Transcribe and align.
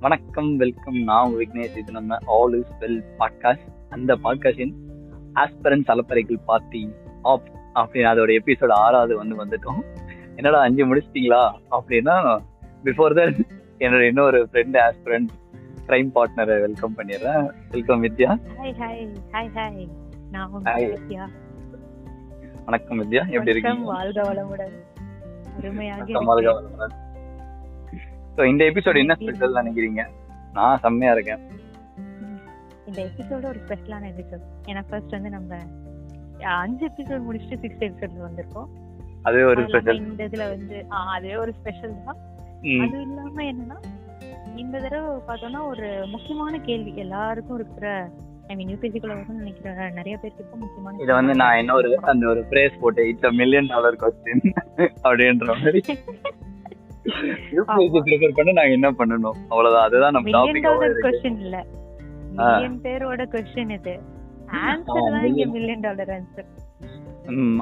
வணக்கம் 0.00 0.56
வெல்கம். 0.56 0.94
நான் 0.94 1.30
விக்னேஷ். 1.30 1.76
இது 1.76 1.92
நம்ம 1.92 2.16
ஆல் 2.26 2.52
இஸ் 2.52 2.72
வெல் 2.80 3.02
பாட்காஸ்ட் 3.18 3.68
அந்த 3.88 4.18
பாட்காஸ்டின் 4.24 4.72
ஆஸ்பரன்ஸ் 5.34 5.52
அலப்பறைகள் 5.62 6.38
பார்ட்டி 6.46 6.90
ஆப் 7.22 7.42
அப்படின்னு 7.74 7.92
அதோட 7.92 8.38
எபிசோட் 8.38 8.70
ஆறாவது 8.70 9.16
வந்து 9.16 9.46
வந்துட்டோம். 9.46 9.80
என்னடா 10.36 10.60
அஞ்சு 10.60 10.94
முடிச்சிட்டீங்களா? 10.94 11.50
அப்படின்னா 11.70 12.38
பிஃபோர் 12.84 13.14
தட் 13.14 13.40
என்னோட 13.78 14.00
இன்னொரு 14.00 14.48
ஃப்ரெண்ட் 14.52 14.76
ஆஸ்பரன்ட் 14.88 15.28
கிரைம் 15.86 16.10
பார்ட்னரை 16.14 16.60
வெல்கம் 16.60 16.96
பண்ணிடுறேன். 16.96 17.50
வெல்கம் 17.70 18.02
வித்யா. 18.02 18.40
வணக்கம் 22.64 23.02
வித்யா. 23.02 23.28
எப்படி 23.28 23.50
இருக்கீங்க? 23.50 23.84
வாழ்க 23.84 24.22
வளமுடன். 24.22 24.72
So, 28.38 28.46
இந்த 28.46 28.64
எபிசோட் 28.64 28.96
என்ன 28.96 29.14
ஸ்பெஷல் 29.14 29.54
நினைக்கிறீங்க? 29.54 30.06
நான் 30.52 30.78
செம்மையா 30.78 31.12
இருக்கேன். 31.12 31.38
இந்த 32.86 33.02
எபிசோட 33.02 33.44
ஒரு 33.44 33.58
ஸ்பெஷலான 33.66 34.04
எபிசோட் 34.04 34.44
ஏன்னா 34.66 34.82
ஃபர்ஸ்ட் 34.88 35.10
வந்து 35.10 35.30
நம்ம 35.30 35.56
அஞ்சு 36.42 36.86
எபிசோட் 36.86 37.22
முடிச்சுட்டு 37.30 37.62
சிக்ஸ்த் 37.62 37.88
எபிசோட் 37.88 38.28
வந்திருக்கோம். 38.28 38.68
ஒரு 39.22 39.22
அது 39.22 39.38
இல்லாம 39.38 39.66
ஸ்பெஷல் 39.66 39.98
இந்த 39.98 40.24
இதுல 40.24 40.48
வந்து 40.48 40.86
அதுவே 40.88 41.36
ஒரு 41.36 41.52
ஸ்பெஷல் 41.52 41.94
தான். 42.04 42.16
அது 42.60 43.00
இல்லாம 43.00 43.42
என்னன்னா 43.42 43.82
இந்த 44.56 44.78
தடவை 44.78 45.20
பார்த்தோம்னா 45.26 45.66
ஒரு 45.66 46.06
முக்கியமான 46.06 46.58
கேள்வி. 46.58 46.96
எல்லாருக்கும் 46.96 47.56
இருக்கிற 47.56 48.10
ஐ 48.46 48.56
மீன் 48.56 48.68
யூபிஎஸ்சிக்குள்ள 48.68 49.12
வரும்னு 49.12 49.38
நினைக்கிற 49.42 49.90
நிறைய 49.90 50.16
பேருக்கு 50.16 50.56
முக்கியமான 50.56 51.02
இத 51.02 51.14
வந்து 51.14 51.34
நான் 51.34 51.56
என்ன 51.56 51.74
ஒரு 51.74 52.02
அந்த 52.02 52.28
ஒரு 52.28 52.40
பிரேஸ் 52.50 52.78
போட்டு 52.80 53.08
இட்ஸ் 53.08 53.32
மில்லியன் 53.32 53.66
டாலர் 53.66 53.96
கொஸ்டின் 53.96 54.52
அப்படின்ற 55.02 55.46
மாதிரி. 55.46 55.82
யூபிஎஸ்சி 57.56 58.00
ப்ரிப்பேர் 58.06 58.36
பண்ண 58.38 58.52
நாங்க 58.52 58.74
என்ன 58.78 58.90
பண்ணணும்? 58.98 59.36
அவ்வளவுதான். 59.50 59.86
அதுதான் 59.88 60.14
நம்ம 60.16 60.32
டாபிக் 60.36 61.02
கொஸ்டின் 61.06 61.40
இல்ல. 61.44 61.56
மில்லியன் 62.38 62.78
பேரோட 62.84 63.22
கொஸ்டின் 63.34 63.74
இது. 63.78 63.94
ஆன்சர் 64.64 65.00
ஆ, 65.00 65.08
தான் 65.08 65.24
இங்க 65.24 65.36
million. 65.36 65.50
மில்லியன் 65.56 65.84
டாலர் 65.86 66.12
ஆன்சர் 66.16 66.48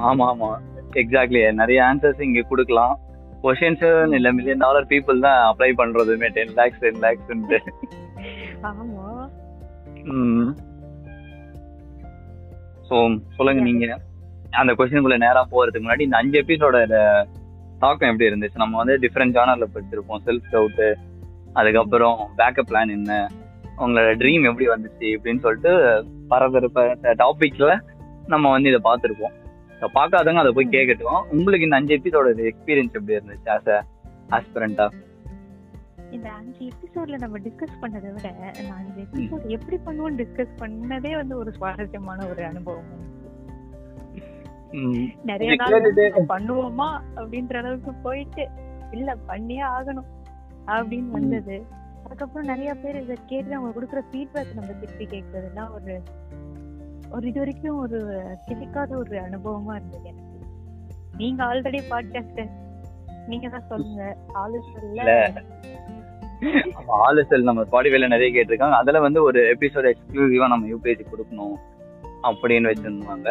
ஆமா 0.09 0.25
ஆமா. 0.33 0.49
எக்ஸாக்ட்லி 0.93 1.39
நிறைய 1.53 1.79
ஆன்சர்ஸ் 1.83 2.21
இங்க 2.21 2.41
கொடுக்கலாம். 2.51 2.93
கொஷின்ஸ் 3.43 3.83
இல்ல 4.17 4.29
மில்லியன் 4.33 4.63
டாலர் 4.65 4.87
பீப்புள் 4.91 5.25
தான் 5.25 5.39
அப்ளை 5.49 5.71
பண்றதுமே. 5.77 6.27
டென் 6.37 6.53
லேக்ஸ் 6.59 6.79
டென் 6.79 7.01
லேக்ஸ் 7.03 7.33
ஆமா. 8.69 9.07
ஸோ 12.89 12.95
சொல்லுங்க 13.37 13.61
நீங்க. 13.61 13.87
அந்த 14.59 14.73
கொஸ்டினுக்குள்ள 14.73 15.17
நேரா 15.17 15.41
போறதுக்கு 15.51 15.85
முன்னாடி 15.85 16.05
இந்த 16.07 16.17
அஞ்சு 16.17 16.37
எபிசோட 16.43 16.77
தாக்கம் 17.79 18.11
எப்படி 18.11 18.29
இருந்துச்சு? 18.29 18.55
நம்ம 18.55 18.77
வந்து 18.77 18.97
டிஃப்ரெண்ட் 18.97 19.35
ஜானர்ல 19.37 19.63
படிச்சிருப்போம். 19.73 20.21
செல்ஃப் 20.25 20.47
டவுட் 20.51 20.93
அதுக்கப்புறம் 21.53 22.29
பேக்கப் 22.37 22.69
பிளான் 22.69 22.89
என்ன? 22.89 23.27
உங்களோட 23.77 24.09
ட்ரீம் 24.15 24.43
எப்படி 24.43 24.67
வந்துச்சு 24.67 24.99
அப்படின்னு 24.99 25.39
சொல்லிட்டு 25.39 26.05
பரபரப்ப 26.27 26.97
டாபிக்ல 27.01 27.79
நம்ம 28.27 28.49
வந்து 28.49 28.69
இதை 28.69 28.81
பார்த்துருப்போம். 28.83 29.45
பார்க்காதவங்க 29.79 30.33
அதை 30.33 30.51
போய் 30.51 30.67
கேட்கட்டும் 30.67 31.21
உங்களுக்கு 31.29 31.65
இந்த 31.65 31.75
அஞ்சு 31.75 31.97
எபிசோட 31.97 32.37
எக்ஸ்பீரியன்ஸ் 32.37 32.93
எப்படி 32.93 33.15
இருந்துச்சு 33.15 33.45
ஆஸ் 33.45 33.69
அ 33.69 33.85
ஆஸ்பிரண்டா 34.29 34.91
இந்த 36.11 36.29
அஞ்சு 36.31 36.67
எபிசோட்ல 36.67 37.17
நம்ம 37.17 37.39
டிஸ்கஸ் 37.39 37.77
பண்ணதை 37.81 38.13
விட 38.13 38.33
நான் 38.67 38.85
இந்த 38.87 39.01
எபிசோட் 39.01 39.47
எப்படி 39.47 39.77
பண்ணுவோம் 39.85 40.17
டிஸ்கஸ் 40.17 40.55
பண்ணதே 40.59 41.15
வந்து 41.15 41.37
ஒரு 41.37 41.51
சுவாரஸ்யமான 41.51 42.25
ஒரு 42.25 42.45
அனுபவம். 42.45 43.15
நிறைய 45.23 45.55
நாள் 45.55 46.27
பண்ணுவோமா 46.27 46.89
அப்படின்ற 47.15 47.55
அளவுக்கு 47.57 47.93
போயிட்டு 47.93 48.47
இல்ல 48.91 49.15
பண்ணியே 49.25 49.61
ஆகணும் 49.61 50.09
அப்படின்னு 50.65 51.09
வந்தது. 51.09 51.65
அதுக்கப்புறம் 52.03 52.47
நிறைய 52.47 52.75
பேர் 52.75 53.01
இதை 53.01 53.17
கேட்டு 53.25 53.55
அவங்க 53.55 53.71
கொடுக்குற 53.79 54.01
ஃபீட்பேக் 54.09 54.55
நம்ம 54.55 54.73
திருப்பி 54.73 55.05
கேட்கறதுலாம் 55.05 55.71
ஒரு 55.73 56.01
ஒரு 57.11 57.27
இது 57.27 57.39
வரைக்கும் 57.39 57.79
ஒரு 57.79 57.99
கிடைக்காத 58.47 58.97
ஒரு 58.97 59.15
அனுபவமா 59.17 59.75
இருந்தது 59.75 60.07
எனக்கு. 60.07 60.37
நீங்க 61.17 61.39
ஆல்ரெடி 61.43 61.81
பாட்காஸ்ட் 61.89 62.41
நீங்க 63.27 63.47
தான் 63.49 63.67
சொல்லுங்க. 63.67 64.17
ஆலோசனைல 64.33 65.43
ஆலோசல் 67.07 67.43
நம்ம 67.43 67.63
ஸ்பாடிஃபைல 67.63 68.07
நிறைய 68.07 68.29
கேட்டிருக்காங்க. 68.33 68.77
அதுல 68.81 68.99
வந்து 68.99 69.23
ஒரு 69.23 69.55
எபிசோட் 69.55 69.89
எக்ஸ்க்ளூசிவா 69.91 70.47
நம்ம 70.47 70.67
யூபிஎஸ்சி 70.67 71.05
கொடுக்கணும். 71.11 71.55
அப்படின்னு 72.29 72.69
வச்சிருந்தாங்க. 72.71 73.29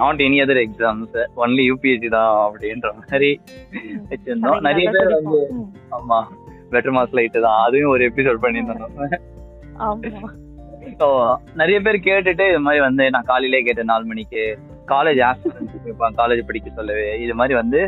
Not 0.00 0.20
any 0.26 0.38
other 0.44 0.60
exams 0.64 1.16
only 1.42 1.64
UPSC 1.70 2.08
தான் 2.16 2.34
அப்படின்ற 2.46 2.88
மாதிரி 2.98 3.30
வச்சிருந்தோம். 4.12 4.60
நிறைய 4.68 4.86
பேர் 4.96 5.14
வந்து 5.18 5.40
ஆமா 5.98 6.18
பெட்டர் 6.72 6.94
மார்க்ஸ் 6.96 7.16
லைட் 7.18 7.38
தான். 7.46 7.60
அதுவும் 7.66 7.92
ஒரு 7.94 8.04
எபிசோட் 8.10 8.42
பண்ணியிருந்தோம் 8.44 9.16
ஸோ 11.00 11.08
நிறைய 11.60 11.78
பேர் 11.86 11.96
கேட்டுட்டு 12.08 12.44
இது 12.50 12.60
மாதிரி 12.66 12.80
வந்து 12.88 13.04
நான் 13.14 13.28
காலையிலே 13.30 13.62
கேட்டேன் 13.66 13.90
நாலு 13.92 14.04
மணிக்கு 14.10 14.42
காலேஜ் 14.92 15.20
ஆஸ்பிரன்ஸ் 15.30 15.74
காலேஜ் 16.20 16.46
படிக்க 16.48 16.68
சொல்லவே. 16.78 17.08
இது 17.24 17.34
மாதிரி 17.40 17.54
வந்து 17.62 17.80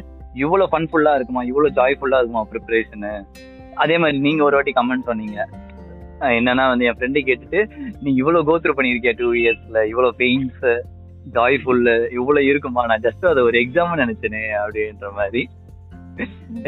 இவ்வளவு 0.43 0.71
ஃபன்ஃபுல்லா 0.72 1.12
இருக்குமா? 1.19 1.43
இவ்வளவு 1.50 1.77
ஜாய்ஃபுல்லா 1.78 2.19
இருக்குமா 2.21 2.43
ப்ரிப்பரேஷனு 2.53 3.12
அதே 3.82 3.97
மாதிரி 4.03 4.19
நீங்க 4.27 4.43
ஒரு 4.49 4.56
வாட்டி 4.56 4.72
கமெண்ட் 4.78 5.09
சொன்னீங்க. 5.11 5.38
என்னன்னா 6.20 6.64
வந்து 6.69 6.86
என் 6.88 6.98
ஃப்ரெண்டு 6.98 7.20
கேட்டுட்டு 7.28 7.60
நீ 8.03 8.10
இவ்வளவு 8.14 8.48
கோத்ரூ 8.48 8.72
பண்ணிருக்கிய 8.78 9.12
டூ 9.16 9.28
இயர்ஸ்ல 9.42 9.84
இவ்வளவு 9.92 10.19
பெயின்ஸ் 10.19 10.64
ஜாய்ஃபுல் 11.36 11.86
இவ்வளவு 12.19 12.47
இருக்குமா? 12.47 12.82
நான் 12.86 13.04
ஜஸ்ட் 13.06 13.26
அதை 13.31 13.42
ஒரு 13.42 13.58
எக்ஸாம் 13.64 14.00
நினைச்சேனே 14.03 14.44
அப்படின்ற 14.60 15.10
மாதிரி. 15.19 15.42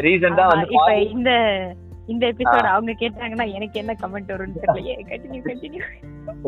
ரீசெண்டா 0.05 0.45
வந்து 0.51 0.75
இந்த 1.15 1.31
இந்த 2.11 2.23
எபிசோட் 2.31 2.67
அவங்க 2.75 2.93
கேட்டாங்கன்னா 2.99 3.45
எனக்கு 3.57 3.79
என்ன 3.81 3.93
கமெண்ட் 4.01 4.31
வரும்னு 4.33 4.61
தெரியலையே. 4.63 4.95
கண்டினியூ 5.11 5.41
கண்டினியூ 5.49 5.83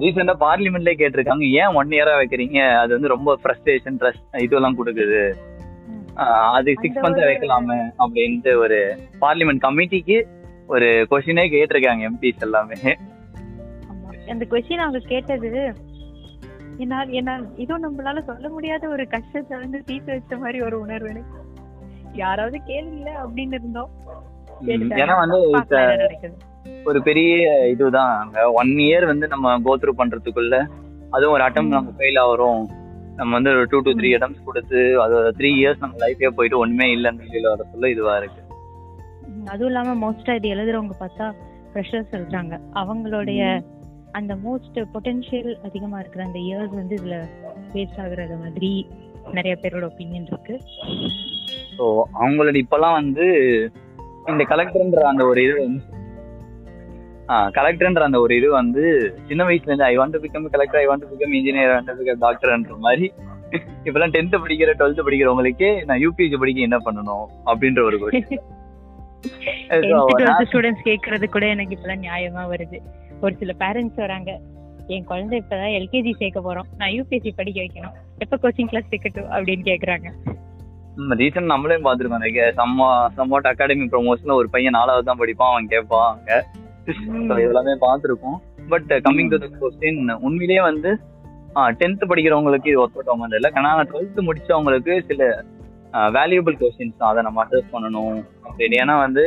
ரீசெண்டா 0.04 0.36
பார்லிமெண்ட்லயே 0.46 1.00
கேட்டிருக்காங்க 1.02 1.46
ஏன் 1.62 1.76
ஒன் 1.80 1.94
இயரா 1.98 2.14
வைக்கிறீங்க? 2.22 2.60
அது 2.82 2.92
வந்து 2.94 3.14
ரொம்ப 3.16 3.38
ஃப்ரஸ்ட்ரேஷன் 3.44 4.00
இதெல்லாம் 4.46 4.80
கொடுக்குது. 4.80 5.22
அது 6.58 6.74
சிக்ஸ் 6.82 7.00
மந்த்ஸ் 7.04 7.30
வைக்கலாமே 7.30 7.78
அப்படின்ட்டு 8.04 8.52
ஒரு 8.64 8.78
பார்லிமெண்ட் 9.22 9.64
கமிட்டிக்கு 9.66 10.18
ஒரு 10.68 10.88
கொஸ்டினே 11.12 11.44
கேட்டிருக்காங்க 11.54 12.04
எம்பிஸ் 12.10 12.46
எல்லாமே. 12.48 12.78
அந்த 14.34 14.44
கொஸ்டின் 14.52 14.84
அவங்க 14.84 15.00
கேட்டது 15.08 15.52
என்னால் 16.78 17.12
என்னால் 17.18 17.44
இதுவும் 17.56 17.84
நம்மளால 17.86 18.24
சொல்ல 18.30 18.50
முடியாத 18.50 18.88
ஒரு 18.88 19.04
கஷ்டத்தை 19.08 19.56
வந்து 19.60 19.80
தீர்த்து 19.90 20.12
வச்ச 20.14 20.38
மாதிரி 20.38 20.60
ஒரு 20.62 20.78
உணர்வு 20.80 21.10
எனக்கு. 21.10 21.42
யாராவது 22.14 22.58
கேளுங்கள 22.68 23.12
அப்படின்னு 23.24 23.58
இருந்தோம். 23.60 23.92
ஏன்னா 25.02 25.16
வந்து 25.22 25.40
என்ன. 25.50 26.34
ஒரு 26.90 27.00
பெரிய 27.02 27.68
இதுதான் 27.68 28.34
ஒன் 28.62 28.72
இயர் 28.86 29.06
வந்து 29.06 29.28
நம்ம 29.28 29.54
கோத்ரூ 29.68 29.94
பண்றதுக்குள்ள 29.98 30.56
அதுவும் 31.10 31.36
ஒரு 31.36 31.44
அட்டம். 31.44 31.74
நம்ம 31.76 31.94
ஃபெயில் 32.00 32.20
ஆகிறோம். 32.26 32.64
நம்ம 33.16 33.34
வந்து 33.38 33.50
ஒரு 33.50 33.66
டூ 33.72 33.80
டு 33.80 33.92
த்ரீ 34.00 34.10
அட்டம்ஸ் 34.16 34.48
கொடுத்து 34.48 34.80
அது 35.02 35.16
த்ரீ 35.38 35.50
இயர்ஸ் 35.60 35.84
நம்ம 35.84 35.96
லைஃபே 36.04 36.32
போயிட்டு 36.40 36.58
ஒண்ணுமே 36.58 36.88
இல்லைன்னு 36.96 37.30
சொல்ல 37.72 37.90
இதுவா 37.90 38.16
இருக்கு. 38.18 38.42
அதுவும் 39.46 39.70
இல்லாம 39.72 39.96
மோஸ்டா 40.04 40.36
இது 40.36 40.54
எழுதுறவங்க 40.56 40.96
பார்த்தா 41.00 41.26
ஃப்ரெஷர்ஸ் 41.70 42.14
சொல்றாங்க. 42.16 42.54
அவங்களுடைய 42.82 43.42
அந்த 44.12 44.34
மோஸ்ட் 44.46 44.78
பொட்டன்ஷியல் 44.94 45.52
அதிகமா 45.68 45.98
இருக்கிற 46.00 46.24
அந்த 46.26 46.40
இயர்ஸ் 46.40 46.76
வந்து 46.82 46.96
இதுல 46.96 47.16
வேஸ்ட் 47.74 48.00
ஆகுறது 48.04 48.38
மாதிரி 48.44 48.72
நிறைய 49.34 49.54
பேரோட 49.62 49.86
ஒப்பீனியன் 49.92 50.30
இருக்கு. 50.32 50.56
ஸோ 51.78 51.86
அவங்களோட 52.22 52.56
இப்பெல்லாம் 52.64 52.98
வந்து 53.02 53.26
இந்த 54.34 54.44
கலெக்டர்ன்ற 54.54 55.02
அந்த 55.12 55.24
ஒரு 55.32 55.40
இது 55.48 55.56
வந்து 55.66 55.84
கலெக்டர்ன்ற 57.58 58.02
அந்த 58.08 58.20
ஒரு 58.24 58.34
இது 58.40 58.48
வந்து 58.60 58.84
சின்ன 59.30 59.44
வயசுல 59.48 59.72
இருந்து 59.72 59.90
I 59.92 59.96
want 60.00 60.18
become 60.24 60.52
collector 60.56 60.82
I 60.82 60.88
want 60.90 61.08
become 61.12 61.34
engineer 61.40 61.72
I 61.72 61.76
want 61.76 61.96
become 62.02 62.22
டாக்டர்ன்ற 62.26 62.76
மாதிரி 62.86 63.08
இப்பெல்லாம் 63.88 64.14
டென்த் 64.16 64.44
படிக்கிற 64.44 64.72
டுவெல்த் 64.80 65.06
படிக்கிறவங்களுக்கே 65.08 65.72
நான் 65.90 66.02
யூபிஎஸ்சி 66.04 66.40
படிக்க 66.44 66.70
என்ன 66.70 66.80
பண்ணணும் 66.88 67.26
அப்படின்ற 67.52 67.82
ஒரு 67.90 68.00
கொஸ்டின் 68.04 68.46
ஸ்டூடெண்ட்ஸ் 70.52 70.86
கேக்குறது 70.86 71.26
கூட 71.26 71.48
எனக்கு 71.48 71.76
இப்பதான் 71.76 72.06
நியாயமா 72.06 72.54
வருது. 72.54 72.80
ஒரு 73.22 73.36
சில 73.36 73.54
பேரண்ட்ஸ் 73.60 73.96
வராங்க. 73.96 74.40
என் 74.88 75.04
குழந்தை 75.04 75.44
இப்பதான் 75.50 75.54
எல்கேஜி 75.54 76.12
சேர்க்க 76.12 76.40
போறோம். 76.40 76.64
நான் 76.78 76.90
யூபிஎஸ்சி 76.90 77.30
படிக்க 77.36 77.62
வைக்கணும். 77.62 77.92
எப்ப 78.18 78.38
கோச்சிங் 78.42 78.66
கிளாஸ் 78.66 78.92
சேர்க்கட்டும் 78.92 79.34
அப்படின்னு 79.34 79.66
கேக்குறாங்க. 79.66 80.12
ரீசன் 81.10 81.46
நம்மளே 81.46 81.76
பார்த்துருக்கோம். 81.76 82.24
like 82.24 82.52
சம்மா 82.58 83.08
சம்வாட் 83.18 83.48
அகாடமி 83.48 83.86
ப்ரொமோஷன்ல 83.86 84.32
ஒரு 84.32 84.50
பையன் 84.50 84.72
நாலாவது 84.72 85.06
தான் 85.06 85.20
படிப்பான் 85.20 85.52
அவன் 85.52 85.68
கேட்பான் 85.68 86.18
அங்க 86.18 86.46
ம். 86.86 87.28
So, 87.28 87.38
இதெல்லாமே 87.38 87.78
பார்த்துருக்கோம். 87.82 88.38
But 88.70 89.02
coming 89.12 89.30
to 89.30 89.38
the 89.38 89.46
question 89.46 90.14
உண்மையிலேயே 90.14 90.62
வந்து 90.62 91.00
டென்த் 91.56 92.04
படிக்கிறவங்களுக்கு 92.04 92.68
இது 92.68 92.80
ஒர்க் 92.80 92.96
அவுட் 92.96 93.08
ஆகும் 93.08 93.32
இல்லை. 93.32 93.52
ஆனால் 93.54 93.90
டுவெல்த் 93.92 94.28
முடிச்சவங்களுக்கு 94.28 95.06
சில 95.08 95.44
வேல்யூபிள் 96.18 96.56
கொஸ்டின்ஸ் 96.62 96.98
தான். 97.00 97.10
அதை 97.12 97.22
நம்ம 97.28 97.40
அட்ரஸ் 97.44 97.72
பண்ணணும் 97.74 98.18
அப்படின்னு. 98.48 98.76
ஏன்னா 98.84 98.96
வந்து 99.06 99.26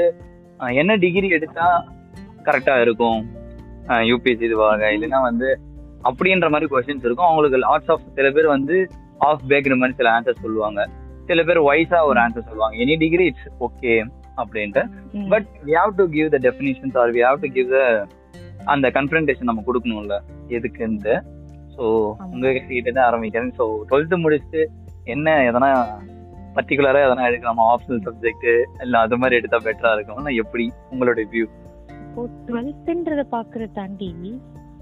என்ன 0.80 0.92
டிகிரி 1.04 1.28
எடுத்தா 1.36 1.66
கரெக்டா 2.46 2.74
இருக்கும்? 2.84 3.20
யூபிஎஸ்சி 4.10 4.44
இதுவாக 4.48 4.90
இல்லைன்னா 4.96 5.20
வந்து 5.28 5.48
அப்படின்ற 6.08 6.48
மாதிரி 6.54 6.66
கொஸ்டின்ஸ் 6.72 7.06
இருக்கும். 7.06 7.28
அவங்களுக்கு 7.28 7.58
லாட்ஸ் 7.66 7.90
ஆஃப் 7.94 8.04
சில 8.16 8.28
பேர் 8.36 8.48
வந்து 8.56 8.76
ஆஃப் 9.28 9.44
பேக்டு 9.50 9.78
மாதிரி 9.82 9.98
சில 10.00 10.10
ஆன்சர் 10.16 10.42
சொல்லுவாங்க. 10.44 10.80
சில 11.30 11.42
பேர் 11.48 11.60
வைஸா 11.68 11.98
ஒரு 12.10 12.18
ஆன்சர் 12.24 12.48
சொல்லுவாங்க. 12.50 12.76
எனி 12.84 12.94
டிகிரி 13.04 13.24
இட்ஸ் 13.30 13.48
ஓகே 13.66 13.94
அப்படின்ட்டு. 14.42 14.82
But 15.32 15.48
we 15.68 15.74
have 15.80 15.92
to 16.00 16.04
give 16.16 16.28
the 16.34 16.38
definitions 16.46 16.98
or 17.02 17.12
we 17.16 17.22
have 17.28 17.40
to 17.44 17.50
give 17.56 17.70
the 17.76 17.80
அந்த 18.74 18.86
கன்ஃபரன்டேஷன் 18.98 19.50
நம்ம 19.50 19.64
கொடுக்கணும்ல. 19.68 20.16
எதுக்குன்ட்டு. 20.56 21.14
ஸோ 21.74 21.84
ஆமா. 22.20 22.28
உங்க 22.34 22.52
கிட்ட 22.68 22.90
தான் 22.90 23.08
ஆரம்பிக்கிறேன். 23.08 23.52
ஸோ 23.58 23.64
டுவெல்த்து 23.90 24.22
முடிச்சுட்டு 24.24 24.62
என்ன 25.14 25.34
எதனா 25.50 25.68
பர்டிகுலரா 26.58 27.00
எதனா 27.06 27.24
எடுக்கலாமா. 27.30 27.64
ஆப்ஷனல் 27.72 28.04
சப்ஜெக்ட் 28.06 28.48
இல்ல 28.82 28.98
அது 28.98 29.18
மாதிரி 29.22 29.38
எடுத்தா 29.40 29.58
பெட்டரா 29.64 29.92
இருக்கும். 29.94 30.16
இல்ல 30.16 30.30
எப்படி? 30.42 30.66
உங்களோட 30.92 31.24
வியூ 31.32 31.46
இப்போ 32.04 32.22
டுவெல்த்ன்றத 32.46 33.24
பாக்குறத 33.32 33.72
தாண்டி 33.72 34.12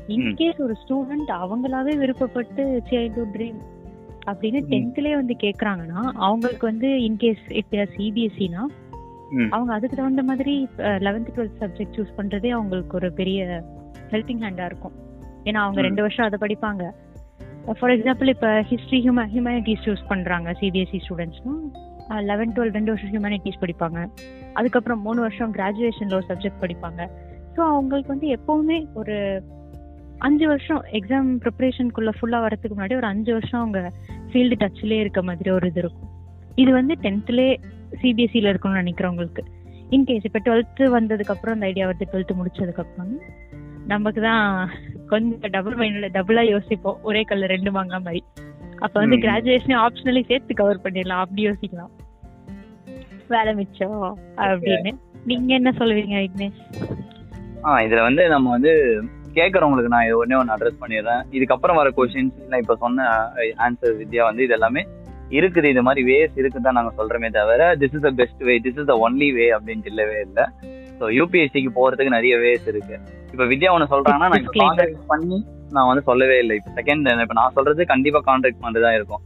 இன்கேஸ் 0.08 0.61
ஒரு 0.64 0.75
ஸ்டூடெண்ட் 0.82 1.31
அவங்களாவே 1.43 1.94
விருப்பப்பட்டு 2.02 2.64
சைல்ட்ஹுட் 2.90 3.32
ட்ரீம் 3.37 3.58
அப்படின்னு. 4.32 4.61
டென்த்லயே 4.73 5.14
வந்து 5.14 5.34
கேக்குறாங்கன்னா 5.44 6.02
அவங்களுக்கு 6.26 6.64
வந்து 6.67 6.88
இன்கேஸ் 7.06 7.44
இப்ப 7.61 7.87
சிபிஎஸ்சினா. 7.96 8.62
அவங்க 9.50 9.72
அதுக்கு 9.72 9.96
தகுந்த 9.96 10.22
மாதிரி 10.22 10.55
லெவன்த் 11.06 11.32
டுவெல்த் 11.37 11.58
சப்ஜெக்ட் 11.62 11.96
சூஸ் 11.96 12.14
பண்றதே 12.19 12.50
அவங்களுக்கு 12.58 12.96
ஒரு 12.96 13.08
பெரிய 13.12 13.64
ஹெல்பிங் 14.11 14.44
ஹேண்டா 14.44 14.64
இருக்கும். 14.64 14.94
ஏன்னா 15.44 15.62
அவங்க. 15.64 15.81
ரெண்டு 15.81 16.02
வருஷம் 16.02 16.29
அதை 16.29 16.38
படிப்பாங்க. 16.44 16.84
ஃபார் 17.74 17.92
எக்ஸாம்பிள் 17.94 18.28
இப்போ 18.32 18.50
ஹிஸ்ட்ரி 18.70 18.98
ஹியூம 19.04 19.20
ஹியூமனிட்டிஸ் 19.32 19.82
சூஸ் 19.86 20.02
பண்ணுறாங்க 20.10 20.48
சிபிஎஸ்சி 20.60 20.98
ஸ்டூடெண்ட்ஸ்னா 21.04 21.54
லெவன் 22.30 22.52
டுவெல் 22.56 22.72
ரெண்டு 22.76 22.90
வருஷம் 22.92 23.12
ஹியூமனிட்டிஸ் 23.12 23.60
படிப்பாங்க. 23.62 24.00
அதுக்கப்புறம் 24.58 25.00
மூணு 25.06 25.20
வருஷம் 25.20 25.52
கிராஜுவேஷனில் 25.56 26.16
ஒரு 26.18 26.26
சப்ஜெக்ட் 26.30 26.60
படிப்பாங்க. 26.64 27.02
ஸோ 27.54 27.60
அவங்களுக்கு 27.72 28.12
வந்து 28.14 28.28
எப்போவுமே 28.36 28.78
ஒரு 29.00 29.16
அஞ்சு 30.18 30.46
வருஷம் 30.46 30.82
எக்ஸாம் 30.98 31.30
ப்ரிப்பரேஷனுக்குள்ளே 31.44 32.12
ஃபுல்லாக 32.18 32.44
வரதுக்கு 32.46 32.76
முன்னாடி 32.76 32.96
ஒரு 33.00 33.06
அஞ்சு 33.06 33.32
வருஷம் 33.32 33.60
அவங்க 33.60 33.80
ஃபீல்டு 34.30 34.58
டச்சிலே 34.62 34.98
இருக்க 35.04 35.22
மாதிரி 35.22 35.50
ஒரு 35.50 35.66
இது 35.72 35.80
இருக்கும். 35.84 36.12
இது 36.54 36.70
வந்து 36.72 36.94
டென்த்லே 37.06 37.48
சிபிஎஸ்சியில் 38.02 38.50
இருக்கணும்னு 38.52 38.82
நினைக்கிறவங்களுக்கு. 38.82 39.44
இன்கேஸ் 39.96 40.28
இப்போ 40.28 40.40
டுவெல்த்து 40.46 40.84
வந்ததுக்கப்புறம் 40.98 41.56
அந்த 41.56 41.66
ஐடியா 41.72 41.88
வருது 41.88 42.10
டுவெல்த்து 42.12 42.38
முடிச்சதுக்கப்புறம் 42.38 43.12
நமக்கு 43.92 44.20
தான் 44.20 44.44
கொஞ்சம் 45.10 45.52
டபுள் 45.56 45.76
மைண்ட்ல 45.80 46.08
டபுளா 46.16 46.42
யோசிப்போம். 46.54 46.98
ஒரே 47.08 47.22
கல்ல 47.30 47.46
ரெண்டு 47.52 47.70
மாங்கா 47.76 47.98
மாதிரி. 48.06 48.20
அப்ப 48.84 48.94
வந்து. 49.02 49.16
கிராஜுவேஷன் 49.24 49.76
ஆப்ஷனலி 49.82 50.22
சேர்த்து 50.30 50.54
கவர் 50.60 50.82
பண்ணிடலாம். 50.84 51.22
அப்படி 51.24 51.42
யோசிக்கலாம். 51.48 51.92
வேலை 53.34 53.52
மிச்சம் 53.60 54.00
அப்படின்னு. 54.46 54.92
நீங்க 55.30 55.52
என்ன 55.58 55.70
சொல்லுவீங்க 55.78 56.16
விக்னேஷ்? 56.24 56.60
ஆ 57.66 57.70
இதுல 57.86 58.02
வந்து 58.08 58.24
நம்ம 58.34 58.50
வந்து 58.56 58.72
கேட்கறவங்களுக்கு 59.38 59.92
நான் 59.94 60.06
இது 60.08 60.20
ஒண்ணே 60.22 60.36
ஒன்று 60.40 60.54
அட்ரஸ் 60.54 60.82
பண்ணிடுறேன். 60.82 61.22
இதுக்கப்புறம் 61.36 61.78
வர 61.80 61.88
கொஸ்டின்ஸ் 61.96 62.36
இல்லை 62.44 62.58
இப்போ 62.62 62.74
சொன்ன 62.84 63.08
ஆன்சர் 63.66 63.98
வித்யா 64.00 64.24
வந்து 64.28 64.44
இது 64.46 64.56
எல்லாமே 64.58 64.82
இருக்குது. 65.38 65.70
இது 65.74 65.82
மாதிரி 65.88 66.02
வேஸ் 66.10 66.38
இருக்குன்னு 66.40 66.68
தான் 66.68 66.78
நாங்க 66.78 66.92
சொல்றோமே 67.00 67.30
தவிர 67.38 67.62
this 67.82 67.94
is 67.98 68.06
the 68.06 68.12
best 68.20 68.42
way 68.48 68.56
this 68.66 68.78
is 68.80 68.90
the 68.92 68.96
only 69.06 69.28
way 69.38 69.46
அப்படின்ட்டு 69.56 69.92
இல்லவே 69.92 70.18
இல்லை. 70.28 70.46
ஸோ 70.98 71.06
யூபிஎஸ்சிக்கு 71.18 71.72
போறதுக்கு 71.78 72.16
நிறைய 72.18 72.36
வேஸ் 72.44 72.68
இருக்கு. 72.72 72.98
இப்போ 73.36 73.46
வித்யா 73.52 73.70
ஒன்று 73.76 73.92
சொல்றாங்கன்னா 73.92 74.28
நான். 74.32 74.44
கான்டாக்ட் 74.52 75.00
பண்ணி 75.10 75.38
நான் 75.76 75.88
வந்து 75.88 76.02
சொல்லவே 76.08 76.36
இல்லை. 76.42 76.54
இப்போ 76.58 76.70
செகண்ட் 76.76 77.08
இப்போ 77.24 77.34
நான் 77.38 77.54
சொல்றது 77.56 77.84
கண்டிப்பா 77.90 78.20
கான்டாக்ட் 78.28 78.60
பண்ணிட்டு 78.60 78.84
தான் 78.84 78.96
இருக்கும். 78.98 79.22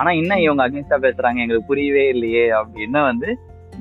ஆனா 0.00 0.10
என்ன 0.20 0.32
இவங்க 0.44 0.62
அகேன்ஸ்டா 0.64 0.96
பேசுறாங்க? 1.04 1.38
எங்களுக்கு 1.44 1.68
புரியவே 1.70 2.02
இல்லையே. 2.14 2.44
அப்படின்னா 2.58 3.00
வந்து 3.08 3.28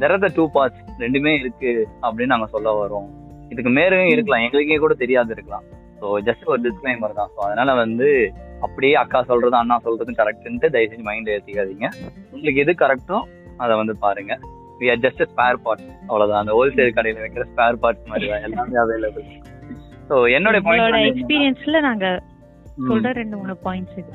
there 0.01 0.13
are 0.15 0.24
the 0.25 0.30
two 0.38 0.44
parts 0.56 0.81
ரெண்டுமே 1.03 1.33
இருக்கு 1.41 1.71
அப்படின்னு 2.06 2.33
நாங்க 2.33 2.47
சொல்ல 2.56 2.71
வரோம். 2.81 3.07
இதுக்கு 3.53 3.71
மேலும் 3.80 4.12
இருக்கலாம். 4.13 4.44
எங்களுக்கே 4.45 4.80
கூட 4.85 4.95
தெரியாது 5.03 5.35
இருக்கலாம். 5.35 5.65
ஸோ 6.00 6.15
ஜஸ்ட் 6.27 6.45
ஒரு 6.53 6.62
டிஸ்க்ளைமர் 6.68 7.18
தான். 7.19 7.31
ஸோ 7.35 7.41
அதனால 7.47 7.74
வந்து 7.83 8.09
அப்படியே 8.68 8.95
அக்கா 9.03 9.21
சொல்றது 9.31 9.57
அண்ணா 9.62 9.77
சொல்றதும் 9.88 10.19
கரெக்ட்ன்ட்டு 10.21 10.74
தயவு 10.75 10.91
செஞ்சு 10.91 11.07
மைண்ட் 11.09 11.31
ஏற்றிக்காதீங்க 11.35 11.88
உங்களுக்கு 12.33 12.63
எது 12.65 12.75
கரெக்டோ 12.83 13.19
அதை 13.63 13.74
வந்து 13.81 13.95
பாருங்க. 14.06 14.35
We 14.81 14.88
are 14.94 15.01
just 15.07 15.24
spare 15.31 15.59
parts 15.65 15.89
அவ்வளவுதான். 16.09 16.41
அந்த 16.44 16.53
ஹோல்சேல் 16.59 16.95
கடையில 17.00 17.24
வைக்கிற 17.25 17.45
ஸ்பேர் 17.51 17.81
பார்ட்ஸ் 17.83 18.07
மாதிரி 18.13 18.30
தான். 18.33 18.45
எல்லாமே 18.50 18.80
அவைலபிள் 18.85 19.27
ஸோ 20.10 20.16
என்னோட 20.38 20.56
எக்ஸ்பீரியன்ஸ்ல 21.10 21.80
நாங்க 21.88 22.06
சொல்ற 22.90 23.10
ரெண்டு 23.22 23.36
மூணு 23.40 23.54
பாயிண்ட்ஸ் 23.66 23.98
இது. 24.02 24.12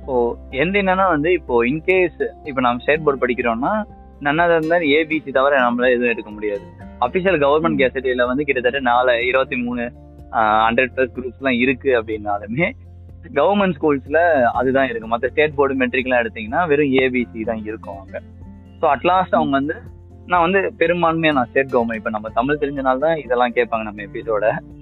இப்போ 0.00 0.14
எந்த 0.62 0.74
என்னன்னா 0.82 1.06
வந்து 1.14 1.30
இப்போ 1.38 1.54
இன்கேஸ் 1.70 2.20
இப்போ 2.48 2.60
நம்ம 2.66 2.82
ஸ்டேட் 2.84 3.04
போர்டு 3.06 3.22
படிக்கிறோம்னா 3.24 3.72
நன்னாத 4.26 4.52
இருந்தால் 4.58 4.84
ஏபிசி 4.96 5.30
தவிர 5.36 5.58
நம்மளால 5.64 5.90
எதுவும் 5.96 6.12
எடுக்க 6.14 6.30
முடியாது. 6.36 6.64
அபிஷியல் 7.06 7.38
கவர்மெண்ட் 7.44 7.80
கேசட்டில 7.82 8.24
வந்து 8.30 8.46
கிட்டத்தட்ட 8.48 8.80
நாலு 8.90 9.12
இருபத்தி 9.30 9.56
மூணு 9.64 9.82
ஹண்ட்ரட் 10.66 10.94
பிளஸ் 10.96 11.14
குரூப்ஸ்லாம் 11.16 11.58
இருக்கு 11.64 11.90
அப்படின்னாலுமே 11.98 12.66
கவர்மெண்ட் 13.38 13.76
ஸ்கூல்ஸ்ல 13.78 14.18
அதுதான் 14.58 14.88
இருக்கு. 14.90 15.12
மற்ற 15.12 15.28
ஸ்டேட் 15.32 15.56
போர்டு 15.58 15.76
மெட்ரிக்லாம் 15.82 16.22
எடுத்தீங்கன்னா 16.22 16.62
வெறும் 16.72 16.92
ஏபிசி 17.02 17.44
தான் 17.50 17.62
இருக்கும் 17.70 18.00
அங்க. 18.02 18.16
ஸோ 18.80 18.86
அட்லாஸ்ட் 18.94 19.38
அவங்க 19.38 19.54
வந்து 19.60 19.76
நான் 20.32 20.44
வந்து 20.46 20.60
பெரும்பான்மையா 20.80 21.34
நான் 21.38 21.48
ஸ்டேட் 21.52 21.72
கவர்மெண்ட் 21.74 22.00
இப்போ 22.00 22.12
நம்ம 22.16 22.30
தமிழ் 22.38 22.60
தெரிஞ்சனால 22.62 23.02
தான் 23.06 23.20
இதெல்லாம் 23.24 23.54
கேட்பாங்க 23.58 23.84
நம்ம 23.88 24.02
எபிசோட 24.08 24.46
ஸோ 24.56 24.77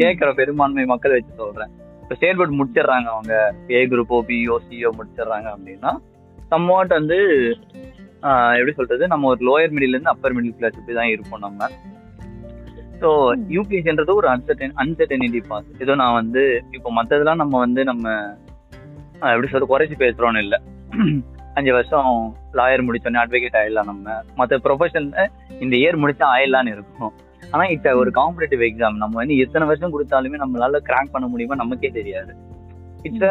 கேட்குற 0.00 0.28
பெரும்பான்மை 0.34 0.84
மக்கள் 0.84 1.10
வச்சு 1.10 1.32
சொல்றேன். 1.34 1.70
இப்போ 2.02 2.14
ஸ்டேட் 2.14 2.36
போர்டு 2.36 2.58
முடிச்சிடுறாங்க 2.60 3.08
அவங்க. 3.14 3.34
ஏ 3.70 3.80
குரூப்போ 3.86 4.18
பிஓ 4.28 4.56
சிஓ 4.66 4.90
முடிச்சிடுறாங்க 4.98 5.48
அப்படின்னா 5.54 5.92
சம்வாட் 6.52 6.92
வந்து 6.98 7.18
எப்படி 8.56 8.72
சொல்றது? 8.78 9.04
நம்ம 9.06 9.28
ஒரு 9.28 9.40
லோயர் 9.48 9.74
மிடில் 9.74 9.94
இருந்து 9.94 10.12
அப்பர் 10.14 10.34
மிடில் 10.36 10.56
கிளாஸ் 10.58 10.78
இப்படி 10.80 10.96
தான் 10.98 11.12
இருப்போம் 11.14 11.44
நம்ம. 11.46 11.68
ஸோ 13.00 13.10
ம். 13.36 13.44
யூபிஎஸ்ன்றது 13.56 14.14
ஒரு 14.14 14.28
அன்சர்டன் 14.28 14.74
அன்சர்டனிட்டி 14.82 15.40
பாஸ் 15.48 15.68
ஏதோ 15.78 15.94
நான் 15.94 16.18
வந்து 16.20 16.62
இப்போ 16.70 16.88
மற்றதெல்லாம் 16.98 17.42
நம்ம 17.42 17.58
வந்து 17.58 17.84
நம்ம 17.84 18.06
எப்படி 19.20 19.48
சொல்றது? 19.52 19.72
குறைச்சி 19.72 19.96
பேசுறோம்னு 20.04 20.42
இல்லை. 20.46 20.58
அஞ்சு 21.54 21.72
வருஷம் 21.72 22.10
லாயர் 22.58 22.84
முடிச்சோன்னே 22.88 23.22
அட்வொகேட் 23.22 23.58
ஆயிடலாம் 23.60 23.90
நம்ம. 23.92 24.22
மற்ற 24.34 24.58
ப்ரொஃபஷன்ல 24.64 25.26
இந்த 25.60 25.74
இயர் 25.76 26.00
முடிச்சா 26.02 26.26
ஆயிடலான்னு 26.34 26.74
இருக்கும். 26.76 27.12
ஆனா 27.50 27.64
இப்ப 27.74 27.94
ஒரு 28.00 28.10
காம்படிட்டிவ் 28.14 28.62
எக்ஸாம் 28.68 29.00
நம்ம 29.02 29.18
வந்து 29.22 29.36
எத்தனை 29.36 29.66
வருஷம் 29.68 29.94
கொடுத்தாலுமே 29.94 30.38
நம்மளால 30.44 30.80
கிராக் 30.88 31.12
பண்ண 31.12 31.26
முடியுமா 31.28 31.54
நமக்கே 31.54 31.90
தெரியாது. 31.98 32.32
இட்ஸ் 33.02 33.28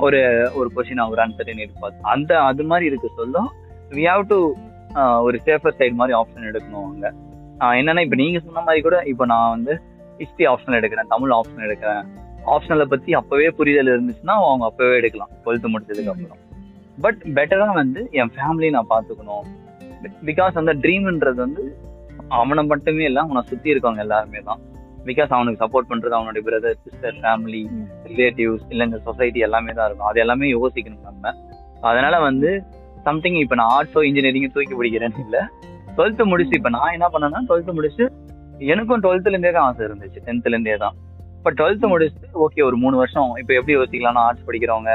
ஒரு 0.00 0.20
ஒரு 0.54 0.68
கொஸ்டின் 0.76 1.08
ஒரு 1.08 1.20
அன்சர்டனிட்டி 1.24 1.74
பாஸ் 1.80 1.98
அந்த 2.14 2.32
அது 2.50 2.64
மாதிரி 2.64 2.86
இருக்கு. 2.90 3.10
சொல்லும் 3.16 3.48
வி 3.90 4.04
ஹாவ் 4.10 4.24
டு 4.32 4.38
ஒரு 5.26 5.36
சேஃபர் 5.44 5.78
சைடு 5.78 5.94
மாதிரி 6.00 6.18
ஆப்ஷன் 6.18 6.48
எடுக்கணும் 6.50 6.90
ஆஹ் 7.62 7.76
என்னன்னா 7.78 8.02
இப்ப 8.04 8.16
நீங்க 8.16 8.38
சொன்ன 8.44 8.60
மாதிரி 8.60 8.82
கூட 8.82 8.96
இப்போ 9.12 9.24
நான் 9.32 9.50
வந்து 9.50 9.72
ஹிஸ்டரி 10.18 10.46
ஆப்ஷன் 10.52 10.76
எடுக்கிறேன் 10.78 11.10
தமிழ் 11.14 11.32
ஆப்ஷன் 11.32 11.64
எடுக்கிறேன். 11.66 12.04
ஆப்ஷனலை 12.46 12.86
பத்தி 12.92 13.10
அப்பவே 13.14 13.48
புரிதல் 13.58 13.90
இருந்துச்சுன்னா 13.92 14.34
அவங்க 14.46 14.64
அப்பவே 14.64 14.94
எடுக்கலாம் 14.96 15.32
டுவெல்த் 15.44 15.72
முடிச்சதுக்கு 15.74 16.12
அப்புறம். 16.14 16.40
பட் 17.00 17.20
பெட்டரா 17.36 17.68
வந்து 17.72 18.00
என் 18.12 18.32
ஃபேமிலி 18.36 18.70
நான் 18.70 18.90
பாத்துக்கணும் 18.90 19.46
பிகாஸ் 20.24 20.60
அந்த 20.62 20.74
ட்ரீம்ன்றது 20.82 21.40
வந்து 21.44 21.64
அவனை 22.38 22.62
மட்டுமே 22.72 23.04
இல்லை 23.10 23.20
அவனை 23.24 23.42
சுத்தி 23.50 23.72
இருக்கவங்க 23.72 24.02
எல்லாருமே 24.04 24.40
தான். 24.48 24.60
பிகாஸ் 25.08 25.32
அவனுக்கு 25.36 25.62
சப்போர்ட் 25.62 25.88
பண்றது 25.90 26.14
அவனுடைய 26.18 26.42
பிரதர் 26.48 26.76
சிஸ்டர் 26.84 27.16
ஃபேமிலி. 27.22 27.62
ரிலேட்டிவ்ஸ் 28.10 28.66
இல்லை 28.72 28.84
இந்த 28.88 28.98
சொசைட்டி 29.06 29.40
எல்லாமே 29.46 29.72
தான் 29.78 29.88
இருக்கும். 29.88 30.08
அது 30.10 30.20
எல்லாமே 30.24 30.48
யோசிக்கணும் 30.56 31.06
நம்ம. 31.08 31.32
அதனால 31.90 32.14
வந்து 32.28 32.50
சம்திங் 33.06 33.38
இப்போ 33.44 33.56
நான் 33.60 33.72
ஆர்ட்ஸோ 33.76 34.02
இன்ஜினியரிங் 34.08 34.52
தூக்கி 34.56 34.74
பிடிக்கிறேன்னு 34.80 35.22
இல்லை. 35.26 35.40
டுவெல்த்து 35.96 36.24
முடிச்சு 36.32 36.54
இப்போ 36.58 36.70
நான் 36.76 36.94
என்ன 36.96 37.06
பண்ணேன்னா 37.14 37.40
டுவெல்த்து 37.48 37.72
முடிச்சு 37.78 38.04
எனக்கும் 38.72 39.02
டுவெல்த்ல 39.06 39.32
இருந்தே 39.34 39.50
தான் 39.56 39.66
ஆசை 39.70 39.82
இருந்துச்சு. 39.88 40.20
டென்த்ல 40.28 40.54
இருந்தே 40.54 40.76
தான். 40.84 40.94
இப்போ 41.38 41.50
டுவெல்த்து 41.58 41.90
முடிச்சுட்டு 41.92 42.28
ஓகே 42.44 42.62
ஒரு 42.68 42.76
மூணு 42.84 42.96
வருஷம் 43.02 43.30
இப்போ 43.40 43.52
எப்படி 43.58 43.74
யோசிக்கலாம்னா 43.78 44.22
ஆர்ட்ஸ் 44.28 44.46
படிக்கிறவங்க. 44.48 44.92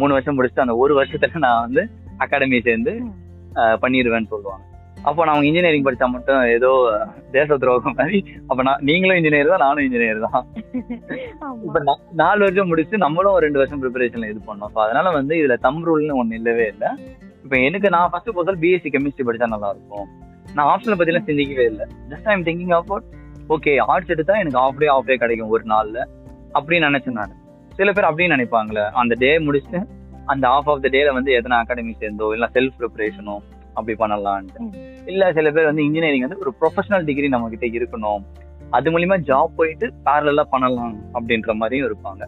மூணு 0.00 0.12
வருஷம் 0.16 0.36
முடிச்சுட்டு 0.38 0.64
அந்த 0.66 0.76
ஒரு 0.82 0.92
வருஷத்துல 1.00 1.44
நான் 1.46 1.62
வந்து 1.66 1.82
அகாடமி 2.24 2.60
சேர்ந்து 2.68 2.92
பண்ணிடுவேன்னு 3.82 4.30
சொல்லுவாங்க. 4.34 4.64
அப்போ 5.08 5.22
நான் 5.28 5.46
இன்ஜினியரிங் 5.48 5.84
படிச்சா 5.84 6.06
மட்டும் 6.14 6.40
ஏதோ 6.54 6.70
தேச 7.36 7.56
துரோகம் 7.62 7.94
மாதிரி. 7.98 8.18
அப்ப 8.50 8.60
நான் 8.68 8.82
நீங்களும் 8.88 9.18
இன்ஜினியர் 9.20 9.52
தான் 9.52 9.64
நானும் 9.66 9.84
இன்ஜினியர் 9.86 10.20
தான். 10.26 10.44
இப்ப 11.66 11.80
நாலு 12.22 12.40
வருஷம் 12.46 12.70
முடிச்சு 12.72 13.04
நம்மளும் 13.04 13.38
ரெண்டு 13.44 13.60
வருஷம் 13.60 13.82
ப்ரிப்பரேஷன்ல 13.82 14.30
இது 14.32 14.40
பண்ணோம். 14.50 14.72
ஸோ 14.74 14.80
அதனால 14.86 15.10
வந்து 15.18 15.36
இதுல 15.40 15.56
தம் 15.66 15.82
ரூல்னு 15.88 16.18
ஒண்ணு 16.22 16.38
இல்லவே 16.40 16.66
இல்லை. 16.74 16.90
இப்ப 17.44 17.54
எனக்கு 17.68 17.90
நான் 17.96 18.10
ஃபர்ஸ்ட் 18.12 18.36
போதல் 18.38 18.60
பிஎஸ்சி 18.64 18.90
கெமிஸ்ட்ரி 18.96 19.26
படிச்சா 19.28 19.48
நல்லா 19.54 19.70
இருக்கும் 19.74 20.08
நான் 20.56 20.68
ஆப்ஷனை 20.72 20.96
பத்திலாம் 21.00 21.28
சிந்திக்கவே 21.30 21.64
இல்லை. 21.72 21.86
Just 22.12 22.28
I'm 22.32 22.44
thinking 22.48 22.74
about 22.80 23.06
okay 23.54 23.72
arts 23.92 24.12
எடுத்தா 24.14 24.34
எனக்கு 24.42 24.58
ஆஃப் 24.64 24.80
டே 24.82 24.86
ஆஃப் 24.96 25.08
டே 25.10 25.16
கிடைக்கும் 25.16 25.52
ஒரு 25.56 25.64
நாள்ல. 25.72 25.98
அப்படின்னு 26.58 26.88
நினைச்சேன் 26.88 27.18
நான். 27.20 27.34
சில 27.78 27.92
பேர் 27.92 28.08
அப்படின்னு 28.10 28.34
நினைப்பாங்களே. 28.36 28.84
அந்த 29.02 29.14
டே 29.14 29.30
முடிச்சுட்டு 29.38 29.80
அந்த 30.26 30.44
ஆஃப் 30.48 30.68
ஆஃப் 30.72 30.82
த 30.84 30.88
டேல 30.96 31.12
வந்து 31.18 31.30
எதனா 31.38 31.58
அகாடமி 31.62 31.94
சேர்ந்தோ 32.02 32.26
இல்ல 32.36 32.46
செல்ஃப் 32.56 32.76
ப்ரிப்பரேஷனோ 32.80 33.36
அப்படி 33.76 33.94
பண்ணலான்ட்டு. 34.02 34.66
இல்ல 35.12 35.32
சில 35.38 35.50
பேர் 35.56 35.68
வந்து 35.70 35.84
இன்ஜினியரிங் 35.88 36.24
வந்து 36.26 36.42
ஒரு 36.44 36.52
ப்ரொஃபஷனல் 36.60 37.06
டிகிரி 37.08 37.28
நம்ம 37.34 37.48
கிட்ட 37.54 37.66
இருக்கணும். 37.78 38.22
அது 38.76 38.90
மூலியமா 38.94 39.16
ஜாப் 39.30 39.56
போயிட்டு 39.58 39.86
பேரலா 40.06 40.44
பண்ணலாம் 40.54 40.96
அப்படின்ற 41.16 41.54
மாதிரியும் 41.60 41.88
இருப்பாங்க. 41.90 42.22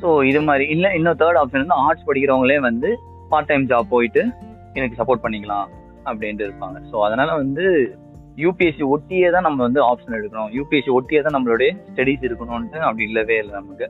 ஸோ 0.00 0.08
இது 0.30 0.40
மாதிரி. 0.48 0.64
இல்ல 0.74 0.86
இன்னும் 0.98 1.18
தேர்ட் 1.22 1.40
ஆப்ஷன் 1.42 1.64
வந்து 1.64 1.80
ஆர்ட்ஸ் 1.84 2.06
படிக்கிறவங்களே 2.08 2.58
வந்து 2.68 2.88
பார்ட் 3.32 3.50
டைம் 3.50 3.66
ஜாப் 3.72 3.92
போயிட்டு 3.94 4.22
எனக்கு 4.78 4.98
சப்போர்ட் 5.00 5.24
பண்ணிக்கலாம் 5.24 5.68
அப்படின்ட்டு 6.08 6.46
இருப்பாங்க. 6.48 6.78
ஸோ 6.90 6.96
அதனால 7.08 7.30
வந்து 7.42 7.64
யூபிஎஸ்சி 8.42 8.84
ஒட்டியே 8.94 9.28
தான் 9.34 9.46
நம்ம 9.46 9.60
வந்து 9.66 9.80
ஆப்ஷன் 9.90 10.16
எடுக்கணும். 10.18 10.50
யூபிஎஸ்சி 10.58 10.92
ஒட்டியே 10.98 11.20
தான் 11.26 11.36
நம்மளுடைய 11.36 11.70
ஸ்டடீஸ் 11.90 12.26
இருக்கணும்ட்டு 12.28 12.78
அப்படி 12.86 13.04
இல்லவே 13.10 13.36
இல்லை 13.42 13.54
நமக்கு. 13.60 13.86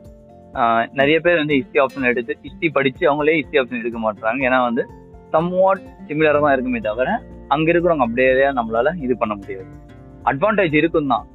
நிறைய 0.99 1.17
பேர் 1.25 1.41
வந்து 1.43 1.57
ஹிஸ்ட்ரி 1.59 1.81
ஆப்ஷன் 1.85 2.09
எடுத்து 2.11 2.33
ஹிஸ்ட்ரி 2.45 2.69
படிச்சு 2.77 3.05
அவங்களே 3.11 3.37
ஹிஸ்ட்ரி 3.39 3.59
ஆப்ஷன் 3.61 3.81
எடுக்க 3.83 4.01
மாட்டாங்க 4.05 4.47
ஏன்னா 4.49 4.59
வந்து 4.69 4.83
சம்வாட் 5.35 5.85
சிமிலராக 6.09 6.43
தான் 6.47 6.55
இருக்குமே 6.57 6.81
தவிர 6.89 7.09
அங்கே 7.55 7.71
இருக்கிறவங்க 7.73 8.07
அப்படியே 8.07 8.49
நம்மளால 8.59 8.93
இது 9.05 9.15
பண்ண 9.23 9.33
முடியாது. 9.41 9.71
அட்வான்டேஜ் 10.31 10.75
இருக்கும் 10.81 11.13
தான் 11.15 11.27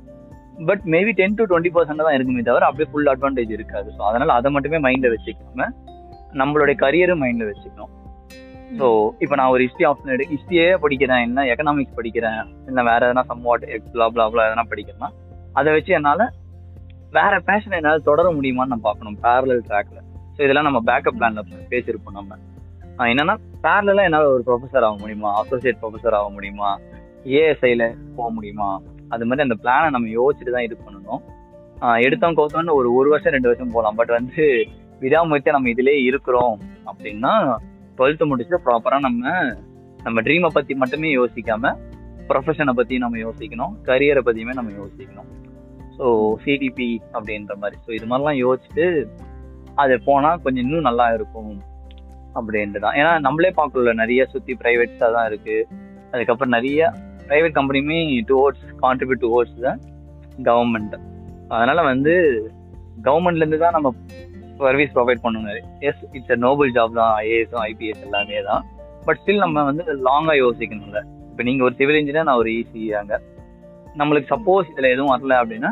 but 0.69 0.83
maybe 0.93 1.11
ten 1.19 1.37
to 1.39 1.43
twenty 1.49 1.71
percent 1.75 2.05
தான் 2.07 2.17
இருக்குமே 2.17 2.41
தவிர 2.49 2.65
அப்படியே 2.69 2.87
ஃபுல் 2.91 3.11
அட்வான்டேஜ் 3.13 3.51
இருக்காது. 3.57 3.89
ஸோ 3.97 4.01
அதனால 4.09 4.33
அதை 4.39 4.49
மட்டுமே 4.55 4.79
மைண்டில் 4.85 5.13
வச்சுக்காம 5.15 5.67
நம்மளுடைய 6.41 6.75
கரியரும் 6.83 7.21
மைண்டில் 7.23 7.49
வச்சுக்கணும். 7.51 7.93
ஸோ 8.79 8.87
இப்போ 9.23 9.35
நான் 9.39 9.51
ஒரு 9.53 9.61
ஹிஸ்ட்ரி 9.65 9.85
ஆப்ஷன் 9.89 10.11
எடு 10.15 10.25
ஹிஸ்ட்ரியே 10.33 10.65
படிக்கிறேன் 10.83 11.23
என்ன 11.27 11.45
எக்கனாமிக்ஸ் 11.53 11.95
படிக்கிறேன் 11.99 12.39
இல்லை 12.69 12.81
வேற 12.89 13.01
எதனா 13.07 13.23
சம் 13.31 13.45
வாட் 13.47 13.65
எக்ஸ்லா 13.75 14.07
பிளா 14.15 14.45
எதனா 14.49 14.65
படிக்கிறேன்னா 14.73 15.09
அதை 15.59 15.69
வச்சு 15.75 15.93
என்னால் 15.99 16.25
வேற 17.17 17.33
பேஷன் 17.47 17.77
என்னால் 17.79 18.05
தொடர 18.09 18.27
முடியுமான்னு 18.37 18.73
நான் 18.73 18.87
பார்க்கணும் 18.89 19.17
பேரலல் 19.25 19.65
ட்ராக்ல 19.69 19.97
ஸோ 20.35 20.39
இதெல்லாம் 20.45 20.67
நம்ம 20.67 20.81
பேக்கப் 20.89 21.17
பிளான்ல 21.19 21.41
பேசியிருப்போம் 21.71 22.17
நம்ம. 22.19 22.37
என்னன்னா 23.07 23.35
பேரலாம் 23.65 24.07
என்னால் 24.07 24.31
ஒரு 24.35 24.43
ப்ரொஃபஸர் 24.47 24.85
ஆக 24.87 24.95
முடியுமா? 25.01 25.29
அசோசியேட் 25.41 25.79
ப்ரொஃபஸர் 25.81 26.15
ஆக 26.19 26.29
முடியுமா? 26.35 26.69
ஏஎஸ்ஐல 27.37 27.85
போக 28.17 28.27
முடியுமா? 28.37 28.69
அது 29.13 29.25
மாதிரி 29.27 29.45
அந்த 29.47 29.57
பிளானை 29.63 29.87
நம்ம 29.95 30.09
யோசிச்சுட்டு 30.19 30.55
தான் 30.55 30.67
இது 30.67 30.75
பண்ணணும். 30.85 31.21
எடுத்தோம் 32.05 32.35
கௌத்தோன்னு 32.37 32.75
ஒரு 32.79 32.89
ஒரு 32.99 33.09
வருஷம் 33.13 33.35
ரெண்டு 33.35 33.49
வருஷம் 33.49 33.73
போகலாம். 33.75 33.97
பட் 33.99 34.11
வந்து 34.17 34.45
விடாமுயற்சியாக 35.03 35.55
நம்ம 35.57 35.69
இதிலே 35.73 35.95
இருக்கிறோம் 36.09 36.55
அப்படின்னா 36.89 37.33
டுவெல்த்து 37.97 38.29
முடிச்சுட்டு 38.31 38.63
ப்ராப்பராக 38.65 39.05
நம்ம 39.07 39.31
நம்ம 40.05 40.21
ட்ரீமை 40.25 40.49
பற்றி 40.57 40.73
மட்டுமே 40.81 41.09
யோசிக்காம 41.19 41.73
ப்ரொஃபஷனை 42.29 42.73
பற்றியும் 42.79 43.05
நம்ம 43.05 43.17
யோசிக்கணும். 43.27 43.73
கரியரை 43.87 44.21
பற்றியுமே 44.27 44.53
நம்ம 44.59 44.71
யோசிக்கணும். 44.81 45.29
ஸோ 45.97 46.05
சிடிபி 46.43 46.91
அப்படின்ற 47.15 47.53
மாதிரி. 47.61 47.77
ஸோ 47.85 47.91
இது 47.97 48.05
மாதிரிலாம் 48.11 48.39
யோசிச்சுட்டு 48.45 48.87
அது 49.83 49.95
போனால் 50.07 50.41
கொஞ்சம் 50.43 50.63
இன்னும் 50.65 50.87
நல்லா 50.89 51.07
இருக்கும். 51.17 51.51
அப்படின்ட்டு 52.37 52.83
தான் 52.85 52.95
ஏன்னா 52.99 53.11
நம்மளே 53.25 53.51
பார்க்கல 53.59 53.93
நிறைய 54.01 54.25
சுத்தி 54.33 54.53
ப்ரைவேட்ஸாக 54.63 55.11
தான் 55.17 55.27
இருக்கு. 55.31 55.57
அதுக்கப்புறம் 56.13 56.53
நிறைய 56.57 56.91
ப்ரைவேட் 57.29 57.57
கம்பெனியுமே 57.57 57.97
டுவோர்ட்ஸ் 58.31 58.65
கான்ட்ரிபியூட் 58.83 59.23
டுவோர்ட்ஸ் 59.25 59.59
தான் 59.67 59.79
கவர்மெண்ட் 60.49 60.95
அதனால 61.55 61.81
வந்து 61.91 62.13
கவர்மெண்ட்லேருந்து 63.07 63.59
தான் 63.63 63.75
நம்ம 63.77 63.93
சர்வீஸ் 64.59 64.95
ப்ரொவைட் 64.95 65.21
பண்ணணும் 65.25 65.67
yes 65.89 66.01
it's 66.17 66.33
a 66.35 66.37
noble 66.45 66.71
job 66.77 66.97
தான் 66.99 67.13
ஐஏஎஸும் 67.25 67.63
ஐபிஎஸ் 67.69 68.05
எல்லாமே 68.07 68.39
தான். 68.49 68.63
பட் 69.05 69.19
ஸ்டில் 69.21 69.43
நம்ம 69.43 69.63
வந்து 69.69 69.83
லாங்கா 70.07 70.33
யோசிக்கணும்ல. 70.43 71.01
இப்போ 71.29 71.43
நீங்க 71.49 71.63
ஒரு 71.67 71.75
சிவில் 71.79 71.99
இன்ஜினியர் 71.99 72.27
நான் 72.29 72.41
ஒரு 72.43 72.51
ஈஸியாங்க 72.59 73.13
நம்மளுக்கு 73.99 74.31
சப்போஸ் 74.33 74.71
இதுல 74.71 74.89
எதுவும் 74.95 75.13
வரல 75.13 75.37
அப்படின்னா 75.41 75.71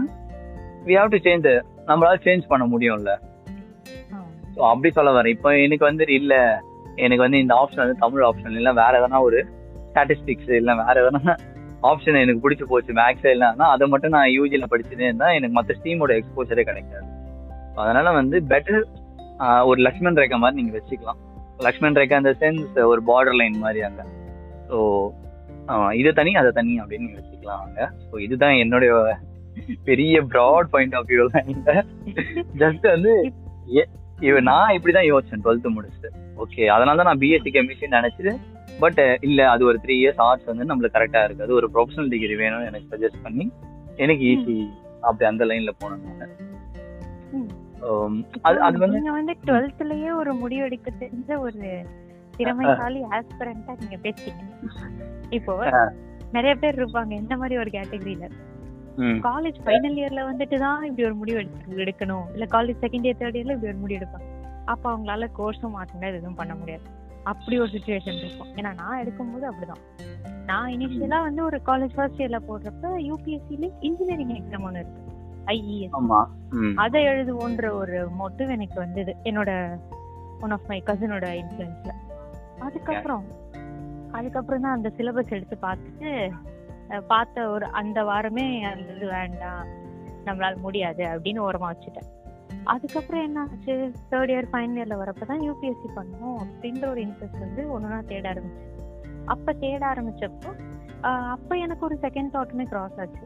வி 0.88 0.96
ஹாவ் 1.00 1.12
டு 1.16 1.20
சேஞ்ச் 1.26 1.48
நம்மளால 1.90 2.18
சேஞ்ச் 2.28 2.46
பண்ண 2.52 2.66
முடியும்ல. 2.74 3.14
ஸோ 4.58 4.62
அப்படி 4.72 4.90
சொல்ல 4.98 5.10
வரேன். 5.18 5.34
இப்போ 5.36 5.50
எனக்கு 5.66 5.86
வந்து 5.90 6.06
இல்ல. 6.20 6.34
எனக்கு 7.06 7.24
வந்து 7.26 7.40
இந்த 7.44 7.54
ஆப்ஷன் 7.62 7.84
வந்து 7.84 8.02
தமிழ் 8.04 8.24
ஆப்ஷன் 8.28 8.56
இல்லை 8.60 8.72
வேற 8.80 8.94
எதனா 9.00 9.18
ஒரு 9.28 9.40
ஸ்டாட்டிஸ்டிக்ஸ் 9.90 10.54
இல்லை 10.60 10.74
வேற 10.80 10.96
எதனா 11.04 11.34
ஆப்ஷன் 11.90 12.20
எனக்கு 12.22 12.44
பிடிச்சி 12.46 12.66
போச்சு 12.72 12.92
மேக்ஸ் 13.00 13.28
இல்லைன்னா 13.34 13.66
அதை 13.74 13.86
மட்டும் 13.92 14.14
நான் 14.16 14.32
யூஜியில் 14.38 14.70
படிச்சுட்டே 14.72 15.06
இருந்தால் 15.10 15.36
எனக்கு 15.38 15.56
மற்ற 15.58 15.76
ஸ்டீமோட 15.80 16.14
எக்ஸ்போசரே 16.20 16.64
கிடைக்காது. 16.70 17.06
அதனால 17.84 18.12
வந்து 18.20 18.38
பெட்டர் 18.54 18.82
ஒரு 19.70 19.80
லக்ஷ்மண் 19.88 20.18
ரேகா 20.22 20.38
மாதிரி 20.44 20.60
நீங்கள் 20.60 20.78
வச்சுக்கலாம். 20.80 21.20
லக்ஷ்மண் 21.68 21.98
ரேகா 22.00 22.18
இந்த 22.24 22.34
சென்ஸ் 22.42 22.80
ஒரு 22.92 23.04
பார்டர் 23.10 23.38
லைன் 23.42 23.60
மாதிரி 23.66 23.82
அங்கே. 23.90 24.06
ஸோ 24.70 24.78
இது 26.00 26.10
தனி 26.20 26.32
அதை 26.42 26.52
தனி 26.58 26.74
அப்படின்னு 26.82 27.06
நீங்கள் 27.06 27.22
வச்சுக்கலாம் 27.22 27.64
அங்கே. 27.66 27.86
ஸோ 28.10 28.16
இதுதான் 28.26 28.58
என்னுடைய 28.64 28.92
பெரிய 29.90 30.16
broad 30.34 30.74
point 30.74 30.98
of 30.98 31.08
view 31.12 31.28
just 32.64 32.86
வந்து 32.96 33.14
இவ 34.18 34.40
நான் 34.48 34.76
இப்படிதான் 34.76 35.10
யோசிச்சேன் 35.10 35.44
டுவெல்த் 35.44 35.76
முடிச்சுட்டு. 35.76 36.10
ஓகே 36.38 36.64
அதனால 36.74 36.98
தான் 37.00 37.10
நான் 37.10 37.22
பிஎஸ்சி 37.22 37.52
கெமிஸ்ட்ரி 37.54 37.90
நினைச்சிட்டு 37.94 38.34
பட் 38.80 39.00
இல்ல 39.22 39.40
அது 39.50 39.64
ஒரு 39.66 39.78
த்ரீ 39.84 39.96
இயர்ஸ் 40.00 40.22
ஆர்ட்ஸ் 40.26 40.50
வந்து 40.52 40.68
நம்மளுக்கு 40.70 40.98
கரெக்டா 40.98 41.22
இருக்கு. 41.24 41.46
அது 41.46 41.58
ஒரு 41.60 41.68
ப்ரொஃபஷனல் 41.74 42.12
டிகிரி 42.14 42.36
வேணும்னு 42.42 42.70
எனக்கு 42.70 42.92
சஜஸ்ட் 42.94 43.24
பண்ணி 43.24 43.46
எனக்கு 43.98 44.24
ஈஸி 44.32 44.58
அப்படி 45.04 45.26
அந்த 45.26 45.46
லைன்ல 45.46 45.72
போனேன் 45.80 46.04
ம். 47.34 47.48
அது 48.44 48.58
அது 48.62 48.78
வந்து 48.78 48.98
நீங்க 48.98 49.14
வந்து 49.16 49.34
டுவெல்த்லயே 49.48 50.12
ஒரு 50.16 50.32
முடிவு 50.36 50.64
எடுக்க 50.66 50.90
தெரிஞ்ச 51.02 51.32
ஒரு 51.42 51.70
திறமைசாலி 52.38 53.02
ஆஸ்பிரண்டா 53.12 53.74
நீங்க 53.82 53.98
பேசுறீங்க 54.04 54.44
இப்போ 55.32 55.54
நிறைய 56.34 56.54
பேர் 56.56 56.80
இருப்பாங்க 56.80 57.14
இந்த 57.16 57.36
மாதிரி 57.38 57.58
ஒரு 57.58 57.70
கேட்டகரியில 57.70 58.26
காலேஜ் 58.98 59.60
ஃபைனல் 59.66 59.98
இயர்ல 59.98 60.32
வந்துட்டு 60.32 60.58
தான் 60.60 60.84
இப்படி 60.84 61.06
ஒரு 61.06 61.16
முடிவு 61.16 61.38
எடுக்க 61.38 61.84
எடுக்கணும். 61.84 62.34
இல்ல 62.34 62.46
காலேஜ் 62.46 62.82
செகண்ட் 62.82 63.08
இயர் 63.08 63.20
தேர்ட் 63.20 63.38
இயர்ல 63.38 63.52
இப்படி 63.52 63.68
ஒரு 63.68 63.78
முடிவு 63.78 64.00
எடுப்பாங்க. 64.00 64.30
அப்ப 64.66 64.98
அவங்களால 64.98 65.30
கோர்ஸும் 65.38 65.76
முடியாது 65.76 66.16
எதுவும் 66.16 66.36
பண்ண 66.36 66.56
முடியாது. 66.56 66.84
அப்படி 67.24 67.60
ஒரு 67.60 67.70
சுச்சுவேஷன் 67.70 68.18
இருக்கும். 68.18 68.48
ஏன்னா 68.56 68.76
நான் 68.76 69.00
எடுக்கும்போது 69.04 69.46
அப்படிதான். 69.52 69.84
நான் 70.46 70.72
இனிஷியலா 70.72 71.22
வந்து 71.22 71.44
ஒரு 71.44 71.62
காலேஜ் 71.66 71.94
ஃபர்ஸ்ட் 71.94 72.22
இயர்ல 72.22 72.40
போடுறப்ப 72.48 72.88
யூபிஎஸ்சில 73.08 73.72
இன்ஜினியரிங் 73.80 74.36
எக்ஸாம் 74.36 74.64
ஒன்று 74.64 74.80
இருக்கு. 74.80 75.04
ஐஇஎஸ் 75.46 75.98
ம், 76.52 76.78
அதை 76.78 77.04
எழுதுவோன்ற 77.04 77.70
ஒரு 77.72 78.08
மோட்டிவ் 78.20 78.50
எனக்கு 78.50 78.80
வந்தது. 78.80 79.16
என்னோட 79.24 79.80
ஒன் 80.42 80.52
ஆஃப் 80.52 80.68
மை 80.68 80.84
கசினோட 80.86 81.26
இன்ஃப்ளூயன்ஸ்ல 81.42 81.94
அதுக்கப்புறம் 82.60 83.26
அதுக்கப்புறம் 84.12 84.62
தான் 84.62 84.72
அந்த 84.72 84.92
சிலபஸ் 84.98 85.30
எடுத்து 85.30 85.58
பார்த்துட்டு 85.62 86.32
பார்த்த 87.08 87.50
ஒரு 87.50 87.66
அந்த 87.66 88.04
வாரமே 88.04 88.64
அந்த 88.64 88.94
இது 88.94 89.08
வேண்டாம் 89.08 89.66
நம்மளால 90.26 90.56
முடியாது 90.58 91.04
அப்படின்னு 91.04 91.42
ஓரமா 91.48 91.70
வச்சுட்டேன். 91.72 92.10
அதுக்கப்புறம் 92.64 93.24
என்ன 93.24 93.40
ஆச்சு? 93.40 93.74
தேர்ட் 94.12 94.32
இயர் 94.34 94.48
ஃபைனல் 94.52 94.80
இயர்ல 94.80 94.96
வரப்பதான் 94.98 95.44
யூபிஎஸ்சி 95.50 95.90
பண்ணணும் 95.96 96.38
அப்படின்ற 96.44 96.90
ஒரு 96.90 97.02
இன்ட்ரெஸ்ட் 97.02 97.40
வந்து 97.40 97.64
ஒண்ணுனா 97.74 98.00
தேட 98.06 98.34
ஆரம்பிச்சேன். 98.34 98.74
அப்ப 99.26 99.54
தேட 99.54 99.94
ஆரம்பிச்சப்போ 99.94 100.52
அப்ப 101.36 101.56
எனக்கு 101.56 101.86
ஒரு 101.86 101.98
செகண்ட் 102.02 102.34
தாட்டுமே 102.34 102.64
கிராஸ் 102.64 103.00
ஆச்சு. 103.00 103.26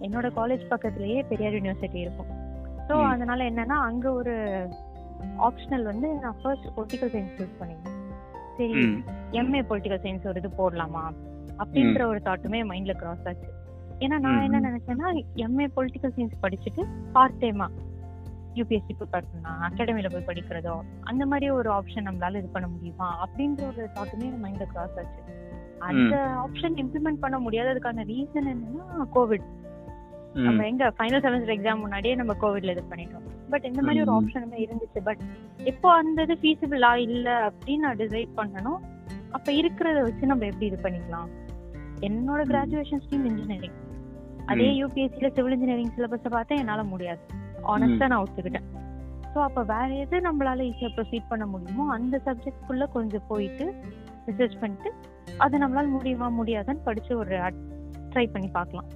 என்னோட 0.00 0.28
காலேஜ் 0.38 0.64
பக்கத்துலயே 0.70 1.26
பெரியார் 1.28 1.52
யூனிவர்சிட்டி 1.52 1.94
இருக்கும். 1.94 2.30
ஸோ. 2.88 2.94
அதனால 3.04 3.44
என்னன்னா 3.50 3.78
அங்க 3.88 4.12
ஒரு 4.12 4.34
ஆப்ஷனல் 5.38 5.82
வந்து 5.82 6.08
நான் 6.14 6.38
ஃபர்ஸ்ட் 6.42 6.68
பொலிட்டிக்கல் 6.76 7.12
சயின்ஸ் 7.14 7.36
சூஸ் 7.38 7.58
பண்ணிருந்தேன். 7.60 8.00
சரி 8.56 8.72
எம்ஏ 9.30 9.60
பொலிட்டிக்கல் 9.70 10.02
சயின்ஸ் 10.06 10.26
ஒரு 10.26 10.40
இது 10.44 10.50
போடலாமா? 10.58 11.12
அப்படின்ற 11.58 12.02
ஒரு 12.06 12.20
தாட்டுமே 12.24 12.60
மைண்ட்ல 12.70 12.92
கிராஸ் 12.92 13.26
ஆச்சு. 13.26 13.48
ஏன்னா 13.98 14.18
நான் 14.18 14.42
என்ன. 14.42 14.60
நினைச்சேன்னா 14.60 15.08
எம்ஏ 15.36 15.66
பொலிட்டிக்கல் 15.76 16.14
சயின்ஸ் 16.16 16.42
படிச்சுட்டு 16.42 16.84
பார்ட் 17.12 17.44
டைமா 17.44 17.68
யூபிஎஸ்சி 18.54 18.92
ப்ரிப்பேர் 18.98 19.28
பண்ணலாம் 19.30 19.60
அகாடமில 19.68 20.10
போய் 20.12 20.26
படிக்கிறதோ 20.26 20.80
அந்த 21.00 21.26
மாதிரி 21.26 21.50
ஒரு 21.50 21.70
ஆப்ஷன் 21.70 22.06
நம்மளால 22.08 22.36
இது 22.36 22.48
பண்ண 22.48 22.68
முடியுமா? 22.68 23.08
அப்படின்ற 23.24 23.66
ஒரு 23.66 23.88
தாட்டுமே 23.94 24.28
மைண்ட்ல 24.42 24.66
கிராஸ் 24.66 24.98
ஆச்சு. 24.98 25.20
அந்த 25.78 26.16
ஆப்ஷன் 26.44 26.76
இம்ப்ளிமெண்ட் 26.82 27.20
பண்ண 27.20 27.38
முடியாததுக்கான 27.38 28.04
ரீசன் 28.04 28.50
என்னன்னா 28.52 29.06
கோவிட் 29.14 29.46
நம்ம 30.34 30.66
எங்க 30.66 30.92
ஃபைனல் 30.98 31.22
செமஸ்டர் 31.24 31.54
எக்ஸாம் 31.56 31.78
முன்னாடியே 31.78 32.14
நம்ம 32.14 32.32
கோவிட்ல 32.40 32.70
இது 32.70 32.84
பண்ணிட்டோம். 32.90 33.24
பட் 33.50 33.64
இந்த 33.64 33.82
மாதிரி 33.82 34.02
ஒரு. 34.02 34.12
ஆப்ஷனுமே 34.12 34.58
இருந்துச்சு. 34.66 35.00
பட் 35.04 35.18
எப்போ 35.64 35.92
அந்த 35.92 36.22
இது 36.22 36.34
ஃபீஸிபிளா 36.42 36.96
இல்ல 36.96 37.28
அப்படின்னு 37.48 37.76
நான் 37.76 37.96
டிசைட் 37.96 38.30
பண்ணணும் 38.36 38.80
அப்ப 39.32 39.52
இருக்கிறத 39.52 40.02
வச்சு 40.02 40.26
நம்ம 40.26 40.44
எப்படி 40.44 40.66
இது 40.66 40.78
பண்ணிக்கலாம்? 40.82 41.30
என்னோட. 42.00 42.40
கிராஜுவேஷன் 42.52 43.02
ஸ்ட்ரீம் 43.04 43.26
இன்ஜினியரிங் 43.30 43.78
அதே. 44.46 44.68
யூபிஎஸ்சில 44.80 45.28
சிவில் 45.34 45.52
இன்ஜினியரிங் 45.52 45.92
சிலபஸை 45.96 46.30
பார்த்தா 46.36 46.58
என்னால 46.58 46.82
முடியாது. 46.82 47.20
ஆனஸ்டா 47.72 48.06
நான் 48.06 48.22
ஒத்துக்கிட்டேன். 48.22 48.68
ஸோ 49.34 49.38
அப்ப 49.38 49.62
வேற 49.62 49.88
எது 49.94 50.16
நம்மளால 50.20 50.64
ஈஸியா 50.70 50.88
ப்ரொசீட் 50.96 51.28
பண்ண 51.28 51.46
முடியுமோ 51.46 51.84
அந்த 51.92 52.20
சப்ஜெக்ட்குள்ள 52.26 52.86
கொஞ்சம் 52.90 53.26
போயிட்டு 53.28 53.66
ரிசர்ச் 54.26 54.58
பண்ணிட்டு 54.60 54.90
அது 55.38 55.58
நம்மளால 55.58 55.88
முடியுமா 55.88 56.26
முடியாதான்னு 56.40 56.82
படிச்சு 56.84 57.18
ஒரு 57.18 57.38
ட்ரை 58.12 58.26
பண்ணி 58.30 58.48
பார்க்கலாம். 58.48 58.88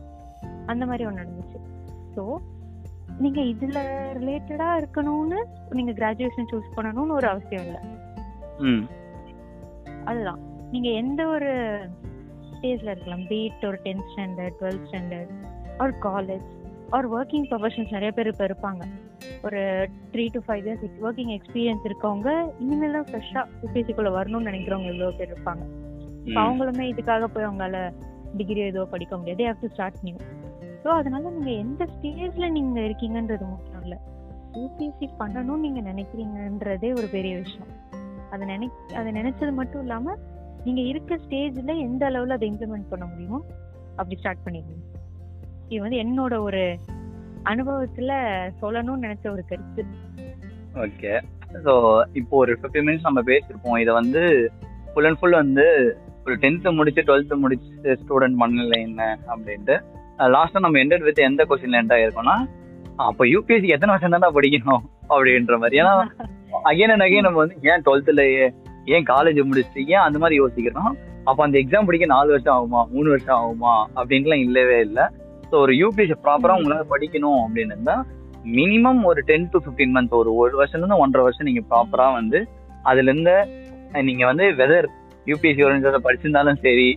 அந்த 0.67 0.87
மாதிரி 0.87 1.07
ஒன்று 1.07 1.23
நடந்துச்சு. 1.23 1.59
ஸோ 2.17 2.23
நீங்க 3.19 3.41
இதுல 3.41 3.79
ரிலேட்டடா 4.21 4.69
இருக்கணும்னு 4.81 5.39
நீங்க 5.71 5.93
கிராஜுவேஷன் 5.93 6.51
சூஸ் 6.53 6.75
பண்ணணும்னு 6.77 7.13
ஒரு 7.13 7.29
அவசியம் 7.29 7.65
இல்லை. 7.67 7.83
அதுதான். 10.07 10.41
நீங்க 10.73 10.89
எந்த 11.03 11.21
ஒரு 11.27 11.51
ஸ்டேஜ்ல 12.51 12.93
இருக்கலாம். 12.95 13.25
பீட் 13.31 13.65
ஒரு 13.71 13.79
டென்த் 13.87 14.09
ஸ்டாண்டர்ட் 14.13 14.57
டுவெல்த் 14.61 14.87
ஸ்டாண்டர்ட் 14.91 15.33
ஒரு 15.83 15.93
காலேஜ் 16.09 16.47
ஒரு 16.97 17.07
ஒர்க்கிங் 17.17 17.47
ப்ரொஃபஷன்ஸ் 17.51 17.95
நிறைய 17.97 18.11
பேர் 18.13 18.31
இப்போ 18.33 18.45
இருப்பாங்க. 18.47 18.83
ஒரு 19.47 19.61
three 20.13 20.25
to 20.35 20.41
five 20.47 20.65
years 20.67 20.85
working 21.07 21.33
experience 21.37 21.87
இருக்கவங்க 21.89 22.29
இனிமேல் 22.65 22.97
தான் 22.99 23.09
ஃப்ரெஷ்ஷாக 23.11 23.47
யூபிஎஸ்சிக்குள்ள 23.63 24.11
வரணும்னு 24.19 24.49
நினைக்கிறவங்க 24.51 24.91
எவ்வளோ 24.93 25.11
பேர் 25.11 25.33
இருப்பாங்க. 25.33 25.65
அவங்களுமே 26.43 26.85
இதுக்காக 26.93 27.25
போய் 27.35 27.47
அவங்களால 27.49 27.79
டிகிரி 28.37 28.61
ஏதோ 28.61 28.85
படிக்க 28.85 29.17
முடியாது. 29.17 29.45
Have 29.49 29.61
to 29.61 29.71
start 29.75 30.03
new 30.03 30.17
so 30.83 30.89
அதனால 31.01 31.25
நீங்க 31.31 31.51
எந்த 31.65 31.83
ஸ்டேஜ்ல 31.95 32.49
நீங்க 32.49 32.81
இருக்கீங்கன்றது 32.81 33.45
முக்கியம் 33.55 33.83
இல்லை. 33.83 33.99
யூபிஎஸ்சி 34.55 35.07
பண்ணணும்னு 35.21 35.65
நீங்க 35.67 35.81
நினைக்கிறீங்கன்றதே 35.91 36.91
ஒரு 36.97 37.09
பெரிய 37.17 37.35
விஷயம். 37.37 37.71
அதை 38.33 38.45
நினை 38.53 38.69
அதை 38.99 39.09
நினைச்சது 39.13 39.53
மட்டும் 39.61 39.83
இல்லாம 39.83 40.17
நீங்க 40.65 40.81
இருக்க 40.93 41.19
ஸ்டேஜ்ல 41.25 41.73
எந்த 41.87 42.03
அளவுல 42.11 42.37
அதை 42.39 42.47
இம்ப்ளிமெண்ட் 42.53 42.91
பண்ண 42.93 43.05
முடியுமோ 43.05 43.39
அப்படி 43.97 44.17
ஸ்டார்ட் 44.21 44.45
பண்ணிடுங்க. 44.47 44.83
இது 45.69 45.81
வந்து 45.85 46.01
என்னோட 46.05 46.35
ஒரு 46.49 46.63
அனுபவத்துல 47.53 48.13
சொல்லணும்னு 48.61 49.05
நினைச்ச 49.07 49.27
ஒரு 49.35 49.43
கருத்து. 49.51 49.83
ஓகே. 50.85 51.13
ஸோ 51.65 51.73
இப்போ 52.21 52.35
ஒரு 52.37 52.53
ஃபிஃப்டி 52.61 52.81
மினிட்ஸ் 52.87 53.07
நம்ம 53.09 53.21
பேசியிருப்போம் 53.31 53.79
இதை 53.83 53.93
வந்து 54.01 54.23
ஃபுல் 54.93 55.09
அண்ட் 55.09 55.21
ஃபுல் 55.21 55.41
வந்து 55.43 55.67
ஒரு 56.27 56.35
டென்த்து 56.43 56.71
முடிச்சு 56.79 57.03
டுவெல்த்து 57.09 57.37
முடிச்சு 57.43 57.93
ஸ்டூடெண்ட் 58.03 58.39
பண்ணல 58.43 58.77
என்ன 58.87 59.03
அப்படின்ட்டு 59.31 59.77
லாஸ்டா 60.35 60.63
நம்ம 60.65 60.81
எண்டட் 60.83 61.07
வித் 61.09 61.27
எந்த 61.29 61.45
கொஸ்டின்ல 61.49 61.81
எண்ட் 61.83 61.95
ஆயிருக்கோம்னா 61.97 62.37
அப்போ 63.07 63.23
யூபிஎஸ்சி 63.33 63.75
எத்தனை 63.75 63.93
வருஷம் 63.95 64.15
தானே 64.15 64.29
படிக்கணும் 64.37 64.85
அப்படின்ற 65.15 65.57
மாதிரி. 65.63 65.79
ஏன்னா 65.83 65.95
அகைன் 66.67 66.93
அண்ட் 66.93 67.05
அகைன் 67.05 67.27
நம்ம 67.27 67.41
வந்து 67.43 67.57
ஏன் 67.71 67.85
டுவெல்த்ல 67.87 68.23
ஏன் 68.89 69.07
காலேஜ் 69.09 69.39
முடிச்சுட்டு 69.47 69.83
ஏன் 69.89 70.05
அந்த 70.05 70.19
மாதிரி 70.19 70.37
யோசிக்கிறோம்? 70.41 70.93
அப்ப 71.27 71.39
அந்த 71.45 71.57
எக்ஸாம் 71.61 71.87
படிக்க 71.87 72.07
நாலு 72.13 72.29
வருஷம் 72.33 72.55
ஆகுமா? 72.57 72.81
மூணு 72.93 73.09
வருஷம் 73.13 73.39
ஆகுமா? 73.39 73.73
அப்படின்ட்டுலாம் 73.97 74.45
இல்லவே 74.45 74.77
இல்லை. 74.81 75.05
ஸோ 75.49 75.57
ஒரு 75.61 75.73
யூபிஎஸ்சி 75.81 76.17
ப்ராப்பரா 76.25 76.57
உங்களால 76.59 76.85
படிக்கணும் 76.93 77.41
அப்படின்னு 77.45 77.75
இருந்தா 77.75 77.97
மினிமம் 78.57 79.01
ஒரு 79.05 79.21
டென் 79.29 79.49
டு 79.51 79.59
ஃபிஃப்டீன் 79.63 79.95
மந்த்ஸ் 79.95 80.17
ஒரு 80.19 80.31
ஒரு 80.41 80.55
வருஷம்ல 80.59 80.83
இருந்து 80.83 81.03
ஒன்றரை 81.03 81.23
வருஷம் 81.25 81.49
நீங்க 81.49 81.63
ப்ராப்பரா 81.71 82.07
வந்து 82.15 82.39
அதுல 82.85 83.09
இருந்து 83.09 83.35
அஹ், 83.93 84.05
நீங்க 84.05 84.25
வந்து 84.27 84.47
வெதர் 84.61 84.89
யூபிஎஸ்சி 85.27 85.65
ஓரியன்டா 85.67 86.03
படிச்சிருந்தாலும் 86.07 86.61
சரி 86.63 86.89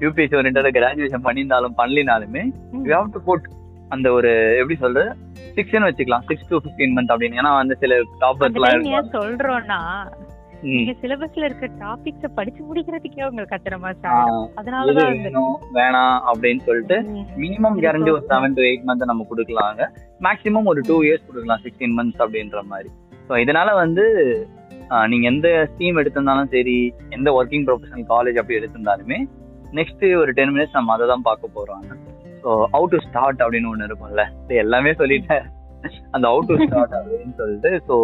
யூபிஎஸ்சி 0.00 0.36
ஓரியன்டா 0.38 0.72
கிராஜுவேஷன் 0.76 1.26
பண்ணியிருந்தாலும் 1.26 1.76
பண்ணலினாலுமே 1.78 2.42
யூ 2.80 2.92
ஹாவ் 2.92 3.12
டு 3.14 3.22
புட் 3.28 3.46
அந்த 3.94 4.06
ஒரு 4.12 4.30
எப்படி 4.60 4.76
சொல்றது? 4.84 5.10
சிக்ஸ்னு 5.56 5.88
வச்சுக்கலாம். 5.88 6.24
சிக்ஸ் 6.28 6.48
டு 6.50 6.56
ஃபிஃப்டீன் 6.62 6.94
மந்த் 6.96 7.12
அப்படின்னு. 7.14 7.38
ஏன்னா 7.40 7.52
வந்து 7.60 7.74
சில 7.82 7.98
டாப்பர்ஸ்லாம் 8.22 9.12
சொல்றோம்னா. 9.18 9.80
நீங்க 10.68 10.92
சிலபஸ்ல 11.00 11.46
இருக்க 11.46 11.66
டாபிக்ஸ 11.82 12.26
படிச்சு 12.36 12.60
முடிக்கிறதுக்கே 12.68 13.26
உங்களுக்கு 13.28 13.54
கத்துற 13.54 13.76
மாதிரி 13.82 14.12
அதனாலதான் 14.60 15.08
அது 15.08 15.32
வேணும்? 15.78 16.14
அப்படின்னு 16.30 16.62
சொல்லிட்டு. 16.68 16.96
மினிமம் 17.42 17.78
கேரண்டி 17.84 18.12
ஒரு 18.16 18.24
செவன் 18.30 18.56
டு 18.58 18.62
எயிட் 18.68 18.86
மந்த் 18.88 19.10
நம்ம 19.10 19.26
கொடுக்கலாங்க. 19.30 19.82
மேக்ஸிமம் 20.26 20.70
ஒரு 20.72 20.82
டூ 20.88 20.96
இயர்ஸ் 21.06 21.26
கொடுக்கலாம் 21.28 21.62
சிக்ஸ்டீன் 21.66 21.96
மந்த்ஸ் 21.98 22.22
அப்படின்ற 22.26 22.62
மாதிரி. 22.72 22.90
ஸோ 23.28 23.34
இதனால 23.44 23.68
வந்து 23.82 24.04
நீங்க 25.12 25.26
எந்த 25.32 25.48
ஸ்கீம் 25.70 25.98
எடுத்திருந்தாலும் 26.00 26.50
சரி 26.54 26.76
எந்த 27.16 27.28
ஒர்க்கிங் 27.38 27.64
ப்ரொஃபஷனல் 27.68 28.10
காலேஜ் 28.14 28.40
அப்படி 28.40 28.58
எடுத்திருந்தாலுமே 28.58 29.18
நெக்ஸ்ட் 29.78 30.04
ஒரு 30.22 30.30
டென் 30.38 30.52
மினிட்ஸ் 30.54 30.76
நம்ம 30.78 30.92
அதை 30.96 31.06
தான் 31.12 31.24
பார்க்க 31.28 31.56
போறோம். 31.56 31.82
ஸோ 32.46 32.52
அவுட் 32.76 32.92
டு 32.94 32.98
ஸ்டார்ட் 33.06 33.40
அப்படின்னு 33.44 33.70
ஒன்று 33.70 33.86
இருக்கும்ல. 33.88 34.24
இது 34.42 34.60
எல்லாமே 34.64 34.90
சொல்லிட்டேன். 35.00 35.46
அந்த 36.14 36.26
அவுட் 36.32 36.48
டு 36.50 36.56
ஸ்டார்ட் 36.64 36.94
அப்படின்னு 36.98 37.34
சொல்லிட்டு 37.40 37.70
ஸோ 37.88 37.94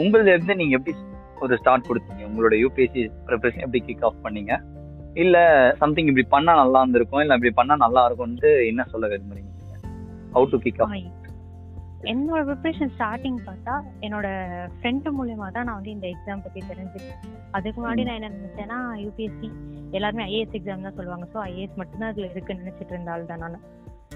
உங்களது 0.00 0.30
இருந்து 0.34 0.54
நீங்க 0.60 0.74
எப்படி 0.78 0.94
ஒரு 1.44 1.56
ஸ்டார்ட் 1.60 1.88
கொடுத்தீங்க? 1.88 2.22
உங்களோட 2.30 2.54
யூபிஎஸ்சி 2.62 3.02
ப்ரிப்பரேஷன் 3.28 3.64
எப்படி 3.66 3.80
கிக் 3.88 4.04
ஆஃப் 4.08 4.24
பண்ணீங்க? 4.24 4.54
இல்ல 5.24 5.36
சம்திங் 5.82 6.08
இப்படி 6.10 6.26
பண்ணா 6.34 6.52
நல்லா 6.62 6.80
இருந்திருக்கும் 6.82 7.22
இல்ல 7.24 7.36
இப்படி 7.38 7.52
பண்ணா 7.60 7.76
நல்லா 7.84 8.02
இருக்கும்னு 8.06 8.50
என்ன 8.70 8.86
சொல்ல 8.92 9.06
விரும்புறீங்க 9.12 9.52
ஹவு 10.34 10.50
டு 10.54 10.58
கிக் 10.64 10.80
ஆஃப் 10.84 10.94
என்னோட 12.02 12.40
ப்ரிப்பரேஷன் 12.48 12.90
ஸ்டார்டிங் 12.98 13.38
பார்த்தா 13.46 13.80
என்னோட 14.00 14.26
ஃப்ரெண்டு 14.80 15.08
மூலியமா 15.18 15.50
தான் 15.50 15.64
நான் 15.64 15.74
வந்து 15.74 15.90
இந்த 15.90 16.06
எக்ஸாம் 16.06 16.42
பத்தி 16.42 16.60
தெரிஞ்சுக்கிட்டேன். 16.60 17.32
அதுக்கு 17.50 17.80
முன்னாடி 17.80 18.04
நான் 18.04 18.22
என்ன 18.22 18.28
நினைச்சேன்னா 18.28 19.00
யூபிஎஸ்சி 19.04 19.50
எல்லாருமே 19.90 20.24
ஐஏஎஸ் 20.24 20.56
எக்ஸாம் 20.56 20.82
தான் 20.82 20.94
சொல்லுவாங்க. 20.94 21.26
ஸோ 21.34 21.36
ஐஏஎஸ் 21.36 21.74
மட்டும்தான் 21.74 22.10
அதுல 22.10 22.30
இருக்குன்னு 22.30 22.62
நினைச்சிட்டு 22.62 22.88
இருந்தால் 22.88 23.26
தான் 23.26 23.38
நான் 23.38 23.60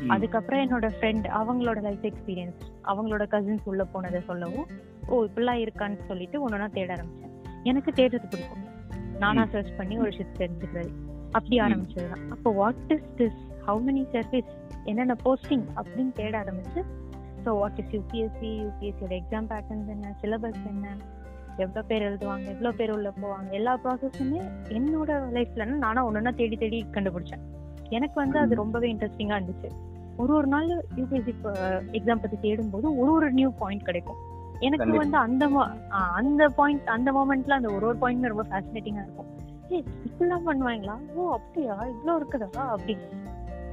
அதுக்கப்புறம் 0.09 0.61
என்னோட 0.61 0.91
ஃப்ரெண்ட் 1.01 1.27
அவங்களோட 1.41 1.83
லைஃப் 1.83 2.03
எக்ஸ்பீரியன்ஸ் 2.03 2.61
அவங்களோட 2.85 3.25
கசின்ஸ் 3.31 3.65
உள்ள 3.65 3.85
போனதை 3.85 4.21
சொல்லவும் 4.21 4.67
ஓ 5.07 5.25
இப்படிலாம் 5.25 5.67
இருக்கான்னு 5.67 6.07
சொல்லிட்டு 6.07 6.49
ஒன்னொன்னா 6.49 6.71
தேட 6.73 6.95
ஆரம்பிச்சேன். 6.95 7.33
எனக்கு 7.63 7.91
தேடுறது 7.91 8.29
பிடிக்கும். 8.31 8.65
நானா 9.19 9.47
சர்ச் 9.47 9.77
பண்ணி 9.77 9.99
ஒரு 9.99 10.11
ஷிஃப்ட் 10.11 10.39
தெரிஞ்சுக்கிறது. 10.39 10.91
அப்படி 11.31 11.61
ம். 11.61 11.61
ஆரம்பிச்சதுதான். 11.61 12.29
அப்போ 12.31 12.53
what 12.53 12.75
is 12.89 13.09
this 13.17 13.69
how 13.69 13.81
many 13.87 14.11
service 14.11 14.51
என்னென்ன 14.85 15.17
போஸ்டிங் 15.25 15.65
அப்படின்னு 15.77 16.13
தேட 16.13 16.45
ஆரம்பிச்சு 16.45 16.85
ஸோ 17.45 17.51
வாட் 17.59 17.79
இஸ் 17.83 17.93
யூபிஎஸ்சி 17.97 18.51
யூபிஎஸ்சியோட 18.65 19.13
எக்ஸாம் 19.21 19.49
பேட்டர்ன்ஸ் 19.53 19.89
என்ன 19.89 20.15
சிலபஸ் 20.23 20.67
என்ன 20.73 20.97
எவ்வளோ 21.59 21.83
பேர் 21.83 22.07
எழுதுவாங்க 22.09 22.45
எவ்வளோ 22.45 22.73
பேர் 22.73 22.91
உள்ள 22.91 23.13
போவாங்க 23.23 23.51
எல்லா 23.51 23.79
ப்ராசஸுமே 23.85 24.41
என்னோட 24.69 25.33
லைஃப்ல 25.37 25.65
நானா 25.65 26.07
ஒன்னொன்னா 26.09 26.35
தேடி 26.35 26.57
தேடி 26.57 26.87
கண்டுபிடிச்சேன். 26.93 27.43
எனக்கு 27.89 28.21
வந்து 28.21 28.39
அது 28.39 28.55
ரொம்பவே 28.55 28.95
இன்ட்ரெஸ்டிங்கா 28.95 29.39
இருந்துச்சு. 29.39 29.71
ஒரு 30.17 30.35
ஒரு 30.35 30.47
நாள் 30.47 30.69
யூபிஎஸ்சி 30.97 31.35
எக்ஸாம் 31.99 32.23
பத்தி 32.23 32.37
தேடும்போது 32.37 32.97
ஒரு 32.97 33.13
ஒரு 33.13 33.33
நியூ 33.33 33.53
பாயிண்ட் 33.53 33.83
கிடைக்கும். 33.83 34.21
எனக்கு. 34.61 34.99
வந்து 34.99 35.17
அந்த 35.17 35.45
அந்த 36.21 36.49
பாயிண்ட் 36.49 36.89
அந்த 36.89 37.13
மொமெண்ட்ல 37.13 37.49
அந்த 37.49 37.71
ஒரு 37.73 37.87
ஒரு 37.87 37.97
பாயிண்ட் 37.97 38.25
ரொம்ப 38.25 38.43
ஃபேசினேட்டிங்கா 38.43 39.05
இருக்கும். 39.05 39.31
ஏய் 39.69 39.85
இப்படிலாம் 40.07 40.47
பண்ணுவாங்களா? 40.49 40.97
ஓ 41.15 41.31
அப்படியா? 41.33 41.75
இவ்வளோ 41.95 42.15
இருக்குதா? 42.21 42.49
அப்படி 42.55 42.97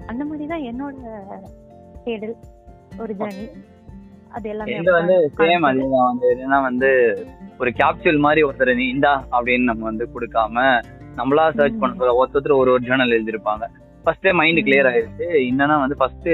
அந்த 0.08 0.26
மாதிரி 0.26 0.48
தான் 0.48 0.68
என்னோட 0.72 0.96
தேடல். 2.04 2.36
ஒரு 3.04 3.14
ஜர்னி 3.20 3.46
அது 4.38 4.48
எல்லாமே 4.54 4.74
இது 4.80 4.92
வந்து 5.00 5.16
சேம். 5.38 5.66
அதுதான் 5.70 6.10
வந்து 6.12 6.28
என்னன்னா 6.34 6.58
வந்து 6.70 6.90
ஒரு 7.62 7.72
கேப்சூல் 7.80 8.20
மாதிரி 8.26 8.42
ஒருத்தர் 8.48 8.72
நீ 8.80 8.86
இந்தா 8.96 9.14
அப்படின்னு 9.36 9.70
நம்ம 9.72 9.86
வந்து 9.92 10.06
கொடுக்காம 10.16 10.66
நம்மளா 11.20 11.46
சர்ச். 11.60 11.80
பண்ண 11.84 12.14
ஒருத்தர் 12.20 12.60
ஒரு 12.62 12.72
ஒரு 12.76 12.84
ஜேர்னல் 12.88 13.16
எழுதிருப்பாங்க 13.18 13.66
ஃபர்ஸ்டே 14.04 14.32
மைண்ட் 14.40 14.62
கிளியர் 14.68 14.90
ஆயிடுச்சு. 14.92 15.28
என்னன்னா 15.50 15.78
வந்து 15.84 15.98
ஃபர்ஸ்ட் 16.02 16.30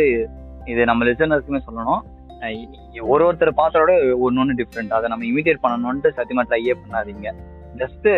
இது 0.72 0.82
நம்ம 0.90 1.06
லிசனர்ஸ்க்குமே 1.10 1.62
சொல்லணும். 1.68 2.04
ஒரு 3.12 3.22
ஒருத்தர் 3.28 3.60
பார்த்தோட 3.60 3.92
ஒன்னு 4.26 4.42
ஒன்று 4.42 4.58
டிஃப்ரெண்ட் 4.62 4.92
அதை 4.98 5.06
நம்ம 5.12 5.26
இமிடியேட் 5.30 5.64
பண்ணணும்ட்டு 5.64 6.10
சத்தியமா 6.18 6.44
ட்ரையே 6.50 6.74
பண்ணாதீங்க. 6.82 7.30
ஜஸ்ட் 7.82 8.10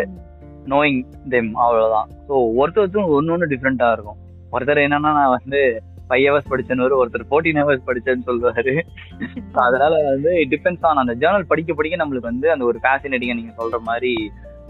நோயிங் 0.74 1.00
தெம் 1.34 1.52
அவ்வளவுதான். 1.66 2.10
ஸோ 2.28 2.34
ஒருத்தருக்கும் 2.60 3.12
ஒன்று 3.18 3.34
ஒன்று 3.36 3.52
டிஃப்ரெண்டா 3.54 3.90
இருக்கும். 3.98 4.20
ஒருத்தர் 4.54 4.84
என்னன்னா 4.86 5.12
நான் 5.20 5.36
வந்து 5.38 5.62
ஃபைவ் 6.10 6.26
ஹவர்ஸ் 6.28 6.50
படிச்சேன்னு 6.52 7.00
ஒருத்தர் 7.00 7.28
ஃபோர்டீன் 7.30 7.60
ஹவர்ஸ் 7.62 7.88
படிச்சேன்னு 7.88 8.28
சொல்லுவாரு. 8.28 8.74
அதனால 9.65 9.93
வந்து 10.08 10.32
டிபெண்ட்ஸ் 10.54 10.86
ஆன் 10.86 10.98
அந்த 10.98 11.15
ஜேர்னல் 11.15 11.48
படிக்க 11.48 11.74
படிக்க 11.74 12.04
நம்மளுக்கு 12.04 12.32
வந்து 12.32 12.52
அந்த 12.52 12.65
ஒரு 12.65 12.80
ஃபேசினேட்டிங்கா 12.84 13.36
நீங்க 13.36 13.54
சொல்ற 13.58 13.80
மாதிரி 13.82 14.13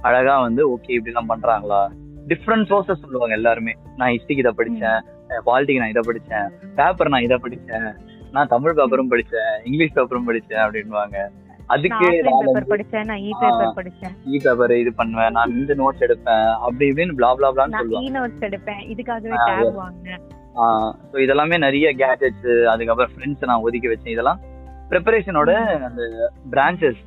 அழகா 0.02 0.36
வந்து 0.40 0.64
ஓகே 0.70 0.92
இப்படி 0.92 1.14
எல்லாம் 1.14 1.32
பண்றாங்களா? 1.32 1.82
டிஃப்ரெண்ட் 2.28 2.70
சோர்சஸ் 2.70 3.04
சொல்லுவாங்க 3.04 3.34
எல்லாருமே. 3.34 3.74
நான் 3.96 4.12
ஹிஸ்டிக்கு 4.14 4.44
இதை 4.44 4.54
படிச்சேன் 4.58 5.00
பாலிட்டிக்கு 5.46 5.82
நான் 5.82 5.90
இதை 5.90 6.04
படிச்சேன் 6.08 6.48
பேப்பர் 6.76 7.10
நான் 7.10 7.22
இதை 7.22 7.38
படிச்சேன் 7.38 7.88
நான் 8.32 8.48
தமிழ் 8.48 8.78
பேப்பரும் 8.78 9.12
படிச்சேன் 9.12 9.52
இங்கிலீஷ் 9.64 9.96
பேப்பரும் 9.98 10.30
படிச்சேன் 10.30 10.64
அப்படின்வாங்க 10.66 11.18
அதுக்கு 11.70 12.06
இ 14.30 14.38
பேப்பர் 14.44 14.74
இது 14.74 14.92
பண்ணுவேன் 14.94 15.32
நான் 15.32 15.56
இந்த 15.56 15.74
நோட்ஸ் 15.74 16.06
எடுப்பேன் 16.08 16.48
அப்படி 16.58 16.86
இப்படின்னு 16.92 17.18
பிளா 17.18 17.32
பிளா 17.34 17.50
பிளான்னு 17.52 17.78
நான் 17.78 17.88
ஸோ 21.12 21.18
இதெல்லாமே 21.26 21.58
நிறைய 21.66 21.88
கேஜெட்ஸ் 22.02 22.48
அதுக்கப்புறம் 22.74 23.12
ஃப்ரெண்ட்ஸ் 23.14 23.50
நான் 23.50 23.66
ஒதுக்கி 23.68 23.90
வச்சேன். 23.92 24.14
இதெல்லாம் 24.16 24.40
ப்ரிப்பரேஷனோட 24.92 25.52
அந்த 25.90 26.02
பிரான்ச்சஸ் 26.54 27.04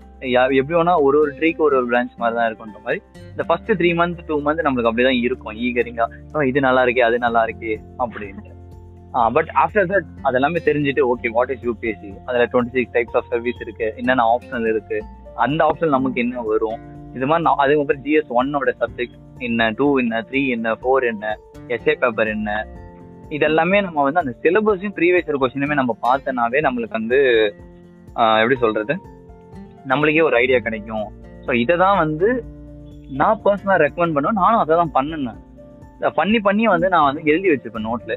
எப்படி 0.61 0.75
வேணா 0.79 0.95
ஒரு 1.07 1.17
ஒரு 1.23 1.31
ட்ரீக்கு 1.39 1.63
ஒரு 1.67 1.75
ஒரு 1.79 1.87
பிரான்ச் 1.91 2.15
மாதிரி 2.23 2.37
தான் 2.39 2.49
இருக்குன்ற 2.49 2.81
மாதிரி. 2.87 2.99
இந்த 3.33 3.45
first 3.49 3.71
three 3.81 3.91
month 4.01 4.19
two 4.31 4.37
month 4.47 4.65
நம்மளுக்கு 4.67 4.91
அப்படிதான் 4.91 5.21
இருக்கும். 5.27 5.55
ஈகரிங்கா 5.67 6.07
இது 6.51 6.61
நல்லா 6.67 6.83
இருக்கே 6.87 7.05
அது 7.09 7.19
நல்லா 7.27 7.43
இருக்கே 7.49 7.75
அப்படின்ட்டு. 8.05 8.53
பட் 9.37 9.51
ஆஃப்டர் 9.63 9.89
தட் 9.93 10.11
அதெல்லாமே 10.29 10.61
தெரிஞ்சுட்டு 10.67 11.05
ஓகே 11.13 11.31
வாட் 11.37 11.53
இஸ் 11.55 11.65
யூபிஎஸ்சி 11.69 12.11
அதுல 12.27 12.45
twenty 12.53 12.77
six 12.79 12.95
types 12.97 13.17
of 13.21 13.31
service 13.33 13.63
இருக்கு. 13.65 13.87
என்னென்ன 14.01 14.27
ஆப்ஷனல் 14.35 14.69
இருக்கு? 14.73 14.99
அந்த 15.47 15.61
ஆப்ஷன் 15.69 15.95
நமக்கு 15.97 16.21
என்ன 16.25 16.43
வரும்? 16.51 16.79
இது 17.17 17.27
மாதிரி 17.31 17.45
நான் 17.47 17.63
அதுக்கப்புறம் 17.65 18.03
ஜிஎஸ் 18.05 18.31
ஒன்னோட 18.41 18.73
சப்ஜெக்ட் 18.83 19.17
என்ன 19.49 19.71
டூ 19.79 19.87
என்ன 20.03 20.21
த்ரீ 20.29 20.43
என்ன 20.57 20.75
ஃபோர் 20.83 21.07
என்ன 21.13 21.33
எஸ்ஏ 21.77 21.95
பேப்பர் 22.03 22.31
என்ன 22.37 22.51
இதெல்லாமே 23.37 23.79
நம்ம 23.87 24.05
வந்து 24.07 24.21
அந்த 24.23 24.33
சிலபஸையும் 24.45 24.95
ப்ரீவியஸ் 24.99 25.29
இயர் 25.29 25.41
கொஸ்டினுமே 25.43 25.77
நம்ம 25.81 25.93
பார்த்தனாவே 26.07 26.61
நம்மளுக்கு 26.67 26.99
வந்து 27.01 27.19
எப்படி 28.43 28.57
சொல்றது? 28.65 28.95
நம்மளுக்கே 29.91 30.25
ஒரு 30.29 30.37
ஐடியா 30.43 30.59
கிடைக்கும். 30.67 31.07
ஸோ 31.47 31.51
இதை 31.63 31.75
தான் 31.85 32.01
வந்து 32.05 32.29
நான் 33.21 33.41
பர்சனலாக 33.45 33.79
ரெக்கமெண்ட் 33.85 34.15
பண்ணுவேன். 34.17 34.41
நானும் 34.43 34.63
அதை 34.63 34.77
தான் 34.83 34.95
பண்ணினேன் 34.97 35.41
பண்ணி 36.19 36.39
பண்ணி 36.49 36.65
வந்து 36.75 36.89
நான் 36.95 37.07
வந்து 37.09 37.23
எழுதி 37.31 37.49
வச்சிருப்பேன் 37.53 37.87
நோட்ல 37.89 38.15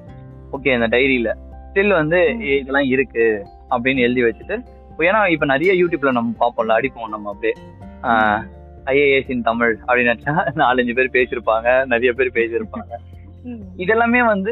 ஓகே 0.55 0.73
அந்த 0.77 0.87
டைரியில 0.95 1.29
ஸ்டில் 1.69 1.93
வந்து 1.99 2.19
இதெல்லாம் 2.57 2.89
இருக்கு 2.95 3.25
அப்படின்னு 3.73 4.05
எழுதி 4.07 4.23
வச்சுட்டு 4.25 4.55
ஏன்னா 5.09 5.21
இப்ப 5.35 5.45
நிறைய 5.53 5.71
யூடியூப்ல 5.79 6.11
நம்ம 6.17 6.35
பார்ப்போம்ல 6.41 6.75
அடிப்போம் 6.79 7.13
நம்ம 7.15 7.31
அப்படியே. 7.33 7.53
ஐஏஎஸ் 8.91 9.31
இன் 9.33 9.47
தமிழ் 9.47 9.73
அப்படின்னு 9.85 10.11
நினைச்சா 10.11 10.33
நாலஞ்சு 10.61 10.93
பேர் 10.97 11.15
பேசியிருப்பாங்க 11.17 11.69
நிறைய 11.93 12.09
பேர் 12.19 12.37
பேசியிருப்பாங்க. 12.37 12.93
இதெல்லாமே 13.77 14.25
வந்து 14.25 14.51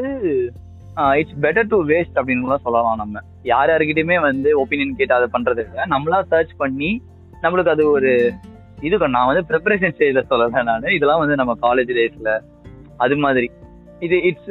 இட்ஸ் 0.94 1.36
பெட்டர் 1.40 1.68
டு 1.68 1.88
வேஸ்ட் 1.88 2.14
அப்படின்னு 2.14 2.40
கூட 2.40 2.56
சொல்லலாம் 2.56 2.96
நம்ம. 2.96 3.20
யார் 3.42 3.68
யாருக்கிட்டயுமே 3.68 4.20
வந்து 4.20 4.64
ஒப்பீனியன் 4.64 4.96
கேட்டு 4.96 5.14
அதை 5.14 5.28
பண்றது 5.32 5.58
இல்லை 5.58 5.84
நம்மளா 5.90 6.22
சர்ச் 6.22 6.56
பண்ணி 6.56 7.02
நம்மளுக்கு 7.42 7.68
அது 7.68 7.90
ஒரு 7.90 8.32
இது 8.80 9.08
நான் 9.08 9.34
வந்து 9.34 9.56
ப்ரிப்பரேஷன் 9.56 9.94
ஸ்டேஜ்ல 9.98 10.22
சொல்லல 10.30 10.62
நான். 10.62 10.82
இதெல்லாம் 10.82 11.18
வந்து 11.18 11.34
நம்ம 11.34 11.54
காலேஜ் 11.62 11.88
டேஸ்ல 11.88 12.40
அது 12.96 13.16
மாதிரி. 13.16 13.50
இது 13.98 14.22
இட்ஸ் 14.22 14.50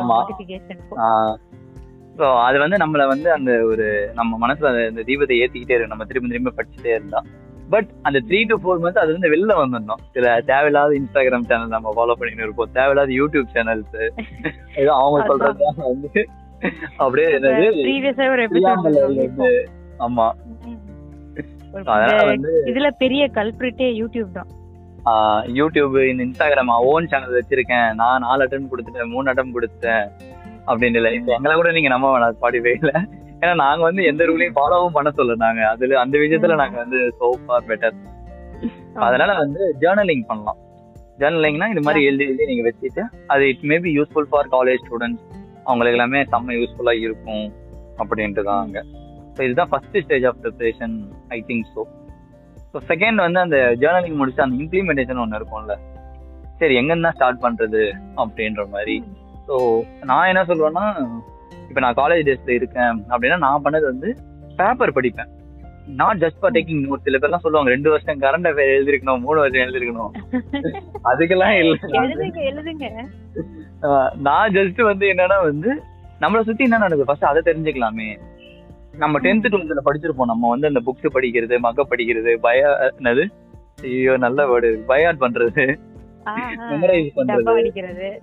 ஸோ 2.17 2.43
அது 2.43 2.59
வந்து 2.59 2.77
நம்மள 2.77 3.07
வந்து 3.07 3.31
அந்த 3.31 3.63
ஒரு 3.63 4.11
நம்ம 4.13 4.47
மனசுல 4.47 4.65
அந்த- 4.65 4.87
அந்த 4.87 5.01
தீபத்தை 5.01 5.35
ஏத்திக்கிட்டே 5.37 5.71
இருக்கு 5.71 5.87
நம்ம 5.87 6.05
திரும்ப 6.05 6.27
திரும்ப 6.27 6.63
படிச்சுட்டே 6.63 6.85
இருந்தா. 6.85 7.23
பட் 7.69 7.87
அந்த 8.01 8.21
த்ரீ 8.27 8.47
டு 8.47 8.57
ஃபோர் 8.57 8.81
மந்த்ஸ் 8.81 8.97
அது 8.97 9.11
வந்து 9.11 9.29
வெளில 9.29 9.49
வந்துடணும். 9.49 9.97
சில 10.11 10.41
தேவையில்லாத 10.41 10.99
இன்ஸ்டாகிராம் 10.99 11.41
சேனல் 11.41 11.67
நம்ம 11.67 11.89
ஃபாலோ 11.89 12.03
பண்ணிட்டு 12.13 12.35
இருப்போம். 12.35 12.69
தேவையில்லாத 12.73 13.11
யூடியூப் 13.11 13.45
சேனல்ஸ் 13.53 14.09
ஏதோ 14.75 14.93
அவங்க. 14.93 15.25
சொல்றது 15.25 15.65
வந்து. 15.75 16.29
அப்படியே 16.97 17.27
என்னது? 17.27 17.87
ஆமா. 19.99 20.31
அதனால 21.85 22.25
வந்து 22.25 22.63
இதுல 22.65 22.89
பெரிய 22.97 23.29
கல்பிரிட்டே 23.33 24.01
யூடியூப் 24.01 24.31
தான். 24.31 24.47
யூடியூப் 25.45 26.07
இந்த 26.07 26.23
இன்ஸ்டாகிராம் 26.23 26.65
ஓன் 26.65 27.07
சேனல் 27.07 27.33
வச்சிருக்கேன். 27.33 27.93
நான் 27.93 28.19
நாலு 28.19 28.43
அட்டம் 28.43 28.49
கொடுத்துட்டேன் 28.49 29.07
மூணு 29.07 29.33
அட்டம் 29.33 29.45
கொடுத்துட்டேன். 29.53 30.09
அப்படின்னு 30.67 30.83
இல்லை. 30.83 31.21
எங்களை 31.25 31.55
கூட 31.55 31.71
நீங்க 31.71 31.87
நம்ப 31.87 32.19
வேணாம் 32.19 32.33
ஸ்பாட்டிஃபைல 32.41 33.05
ஏன்னா 33.41 33.53
நாங்க 33.63 33.83
வந்து 33.89 34.03
எந்த 34.11 34.23
ரூலையும் 34.29 34.57
ஃபாலோவும் 34.57 34.95
பண்ண 34.97 35.09
சொல்ல 35.17 35.35
நாங்க. 35.45 35.61
அதுல 35.73 35.97
அந்த 36.03 36.15
விஷயத்துல 36.23 36.55
நாங்க 36.61 36.77
வந்து 36.83 36.99
சோ 37.19 37.27
ஃபார் 37.45 37.65
பெட்டர் 37.69 37.95
அதனால 39.07 39.31
வந்து 39.43 39.61
ஜேர்னலிங் 39.81 40.25
பண்ணலாம். 40.29 40.59
ஜேர்னலிங்னா 41.21 41.67
இது 41.73 41.81
மாதிரி 41.87 42.01
எழுதி 42.09 42.25
எழுதி 42.29 42.45
நீங்க 42.51 42.63
வச்சுட்டு 42.67 43.03
அது 43.33 43.43
it 43.51 43.65
may 43.71 43.77
be 43.85 43.91
useful 43.97 44.29
for 44.31 44.49
college 44.55 44.81
students 44.85 45.25
அவங்களுக்கு 45.67 45.97
எல்லாமே 45.97 46.21
செம்ம 46.33 46.55
யூஸ்ஃபுல்லா 46.59 46.93
இருக்கும் 47.05 47.45
அப்படின்ட்டு 48.01 48.45
தான் 48.49 48.61
அங்க. 48.65 48.79
ஸோ 49.35 49.41
இதுதான் 49.47 49.69
first 49.71 49.99
stage 50.05 50.25
of 50.29 50.39
preparation 50.43 50.95
I 51.37 51.39
think 51.49 51.67
so 51.75 51.83
so 52.71 52.79
second 52.91 53.19
வந்து 53.25 53.39
அந்த 53.45 53.57
ஜேர்னலிங் 53.83 54.17
முடிச்சு 54.21 54.43
அந்த 54.45 54.57
இம்ப்ளிமெண்டேஷன் 54.63 55.21
ஒன்று 55.23 55.39
இருக்கும்ல. 55.39 55.75
சரி 56.59 56.75
எங்கன்னா 56.81 57.11
ஸ்டார்ட் 57.15 57.43
பண்றது 57.45 57.83
அப்படின்ற 58.23 58.63
மாதிரி. 58.75 58.95
ஸோ 59.47 59.55
நான் 60.09 60.29
என்ன 60.31 60.43
சொல்லுவேன்னா 60.49 60.85
இப்போ 61.67 61.79
நான் 61.79 61.93
காலேஜ் 61.93 62.25
டேஸ்ல 62.25 62.49
இருக்கேன் 62.49 63.05
அப்படின்னா 63.09 63.37
நான் 63.37 63.63
பண்ணது 63.63 63.81
வந்து 63.81 64.17
பேப்பர் 64.55 64.93
படிப்பேன். 64.93 65.27
Not 65.87 66.17
just 66.17 66.39
for 66.39 66.51
taking 66.51 66.87
note 66.89 67.01
சில 67.03 67.17
பேர்லாம் 67.17 67.37
சொல்லுவாங்க 67.37 67.71
ரெண்டு 67.71 67.89
வருஷம் 67.89 68.21
கரண்ட் 68.21 68.47
அஃபேர் 68.47 68.75
எழுதிருக்கணும் 68.77 69.19
மூணு 69.19 69.39
வருஷம் 69.39 69.67
எழுதிருக்கணும். 69.67 70.09
அதுக்கெல்லாம் 71.03 71.57
இல்லை. 71.57 71.79
நான் 74.17 74.51
ஜஸ்ட் 74.51 74.81
வந்து 74.81 75.07
என்னன்னா 75.07 75.41
வந்து 75.41 75.81
நம்மளை 76.21 76.41
சுத்தி 76.41 76.63
என்ன 76.63 76.77
நடக்குது? 76.77 77.05
ஃபர்ஸ்ட் 77.05 77.25
அதை 77.25 77.41
தெரிஞ்சுக்கலாமே. 77.45 78.19
நம்ம 78.97 79.19
டென்த் 79.19 79.47
டுவெல்த்ல 79.47 79.77
படிச்சிருப்போம். 79.85 80.25
நம்ம 80.25 80.49
வந்து 80.49 80.67
அந்த 80.67 80.81
புக்ஸ் 80.85 81.05
படிக்கிறது 81.13 81.57
மக்க 81.57 81.87
படிக்கிறது 81.89 82.35
பய 82.35 82.91
என்னது? 82.99 83.27
ஐயோ 83.81 84.17
நல்ல 84.17 84.45
வேர்டு 84.45 84.79
பயாட் 84.87 85.19
பண்றது. 85.19 85.75
மெமரைஸ் 86.69 87.09
பண்றது. 87.15 88.17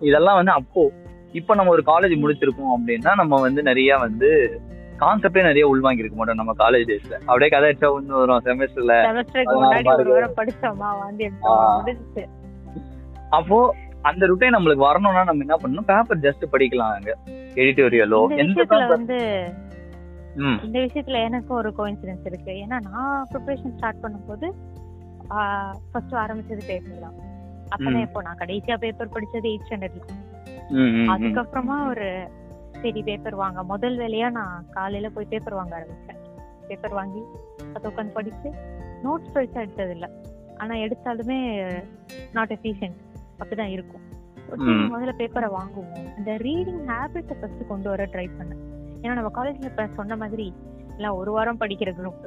இதெல்லாம் 0.00 0.34
வந்து 0.34 0.50
அப்போ 0.50 0.92
இப்போ 1.34 1.52
நம்ம 1.54 1.72
ஒரு 1.72 1.82
காலேஜ் 1.86 2.14
முடிச்சிருக்கோம் 2.20 2.74
அப்படின்னா 2.76 3.12
நம்ம 3.16 3.40
வந்து 3.40 3.62
நிறைய 3.62 3.96
வந்து 3.98 4.28
கான்செப்டே 4.98 5.42
நிறைய 5.42 5.64
உள்வாங்கி 5.68 6.02
இருக்க 6.02 6.16
மாட்டோம் 6.16 6.40
நம்ம 6.40 6.54
காலேஜ் 6.60 6.88
டேஸ்ல 6.90 7.16
அப்படியே 7.26 7.50
கதை 7.50 7.66
அடிச்சா 7.68 7.88
ஒன்று 7.96 8.20
வரும் 8.20 8.44
செமஸ்டர்ல 8.46 8.94
அப்போ 13.32 13.58
அந்த 14.04 14.22
ருட்டை 14.26 14.48
நம்மளுக்கு 14.50 14.82
வரணும்னா 14.84 15.22
நம்ம 15.24 15.44
என்ன 15.44 15.56
பண்ணணும்? 15.62 15.86
பேப்பர் 15.86 16.20
ஜஸ்ட் 16.24 16.44
படிக்கலாம் 16.52 16.92
அங்க. 16.96 17.12
எடிட்டோரியலோ 17.56 18.20
எந்த 18.36 18.64
வந்து 18.92 19.16
இந்த 20.64 20.76
விஷயத்துல 20.78 21.20
எனக்கும் 21.26 21.58
ஒரு 21.58 21.70
கோயின்சிடன்ஸ் 21.78 22.26
இருக்கு. 22.26 22.52
ஏன்னா 22.62 22.76
நான் 22.86 23.24
ப்ரிப்பரேஷன் 23.30 23.74
ஸ்டார்ட் 23.76 24.02
பண்ணும்போது 24.02 24.48
ஃபர்ஸ்ட் 25.88 26.14
ஆரம்பிச்சது 26.14 26.62
பேப்பர் 26.68 27.02
தான். 27.04 27.16
அப்பதான். 27.72 28.02
இப்போ 28.04 28.20
நான் 28.22 28.40
கடைசியா 28.42 28.76
பேப்பர் 28.84 29.14
படிச்சது 29.16 29.48
எயிட் 29.50 29.66
ஸ்டாண்டர்ட்ல 29.66 30.04
ம். 30.06 30.24
அதுக்கப்புறமா 31.12 31.76
ஒரு 31.88 32.08
சரி 32.82 33.02
பேப்பர் 33.02 33.34
வாங்க. 33.34 33.62
முதல் 33.62 33.96
வேலையா 33.98 34.30
நான் 34.30 34.66
காலையில 34.70 35.08
போய் 35.08 35.30
பேப்பர் 35.30 35.54
வாங்க 35.54 35.74
ஆரம்பிச்சேன். 35.78 36.20
பேப்பர் 36.68 36.92
வாங்கி 36.92 37.22
அதை 37.74 37.90
உட்காந்து 37.90 38.12
படிச்சு 38.12 38.48
நோட்ஸ் 39.04 39.32
பெருசா 39.34 39.60
எடுத்தது 39.64 39.90
இல்ல 39.90 40.06
ஆனா 40.56 40.74
எடுத்தாலுமே 40.74 41.38
நாட் 42.32 42.52
எஃபிஷியன்ட் 42.52 43.00
அப்படிதான் 43.40 43.74
இருக்கும். 43.76 44.04
முதல்ல 44.92 45.12
பேப்பரை 45.20 45.48
வாங்குவோம். 45.56 46.04
இந்த 46.18 46.32
ரீடிங் 46.46 46.82
ஹேபிட்டை 46.90 47.34
ஃபர்ஸ்ட் 47.40 47.66
கொண்டு 47.68 47.88
வர 47.88 48.04
ட்ரை 48.04 48.26
பண்ணேன். 48.38 48.62
ஏன்னா 49.02 49.12
நம்ம 49.12 49.30
காலேஜ்ல 49.38 49.64
இப்ப 49.64 49.86
சொன்ன 49.98 50.16
மாதிரி 50.16 50.46
எல்லாம் 50.96 51.16
ஒரு 51.16 51.30
வாரம் 51.32 51.60
படிக்கிற 51.60 51.90
குரூப். 51.98 52.26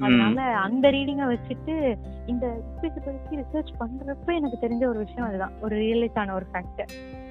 அதனால 0.00 0.42
அந்த 0.66 0.84
ரீடிங்கை 0.90 1.26
வச்சுட்டு 1.32 1.74
இந்த 2.26 2.46
பத்தி 2.82 3.36
ரிசர்ச் 3.36 3.72
பண்றப்ப 3.80 4.28
எனக்கு 4.38 4.58
தெரிஞ்ச 4.64 4.82
ஒரு 4.86 4.98
விஷயம் 4.98 5.28
அதுதான். 5.28 5.52
ஒரு 5.60 5.76
ரியலைஸ் 5.76 6.18
ஆன 6.18 6.34
ஒரு 6.34 6.46
ஃபேக்ட் 6.52 6.82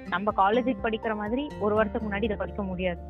நம்ம 0.09 0.31
காலேஜுக்கு 0.37 0.83
படிக்கிற 0.83 1.15
மாதிரி 1.15 1.47
ஒரு 1.59 1.75
வருஷத்துக்கு 1.75 2.07
முன்னாடி 2.09 2.23
இதை 2.23 2.37
படிக்க 2.37 2.63
முடியாது. 2.63 3.01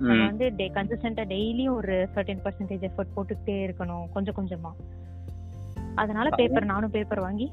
நம்ம. 0.00 0.26
வந்து 0.26 0.54
டே 0.54 0.70
கன்சிஸ்டன்டா 0.74 1.24
டெய்லியும் 1.26 1.74
ஒரு 1.74 2.08
சர்டன் 2.14 2.42
பர்சன்டேஜ் 2.44 2.88
எஃபர்ட் 2.88 3.14
போட்டுக்கிட்டே 3.16 3.68
இருக்கணும் 3.68 4.12
கொஞ்சம் 4.12 4.34
கொஞ்சமா. 4.34 4.74
அதனால 5.94 6.28
பேப்பர் 6.30 6.64
நானும் 6.64 6.90
பேப்பர் 6.90 7.20
வாங்கி 7.20 7.52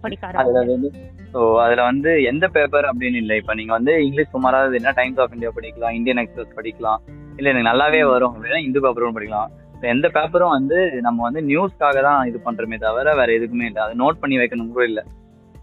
படிக்க 0.00 0.26
அதுல 0.26 0.60
ஆரம்பிச்சேன். 0.60 0.80
வந்து 0.80 0.90
ஸோ 1.32 1.60
அதுல 1.60 1.82
வந்து 1.82 2.22
எந்த 2.22 2.48
பேப்பர் 2.48 2.84
அப்படின்னு 2.84 3.14
இல்லை. 3.14 3.36
இப்போ 3.36 3.54
நீங்க 3.54 3.72
வந்து 3.72 4.04
இங்கிலீஷ் 4.04 4.30
சுமாராக 4.30 4.72
என்ன 4.72 4.90
டைம்ஸ் 4.90 5.18
ஆஃப் 5.18 5.32
இந்தியா 5.32 5.52
படிக்கலாம் 5.56 5.90
இந்தியன் 5.90 6.16
எக்ஸ்பிரஸ் 6.16 6.56
படிக்கலாம். 6.56 7.00
இல்ல 7.36 7.50
எனக்கு 7.50 7.70
நல்லாவே 7.70 8.08
வரும் 8.08 8.34
அப்படின்னா 8.34 8.62
இந்து 8.62 8.80
பேப்பரும் 8.80 9.16
படிக்கலாம். 9.18 9.50
எந்த 9.80 10.08
பேப்பரும் 10.08 10.48
வந்து 10.48 11.00
நம்ம 11.00 11.22
வந்து 11.22 11.40
நியூஸ்க்காக 11.40 12.02
தான் 12.02 12.26
இது 12.26 12.40
பண்றோமே 12.44 12.78
தவிர 12.78 13.14
வேற 13.14 13.32
எதுக்குமே 13.32 13.64
இல்லை. 13.64 13.82
அதை 13.82 14.06
நோட் 14.06 14.20
பண்ணி 14.20 14.38
வைக்கணும் 14.38 14.72
கூட 14.72 14.84
இல்லை. 14.84 15.02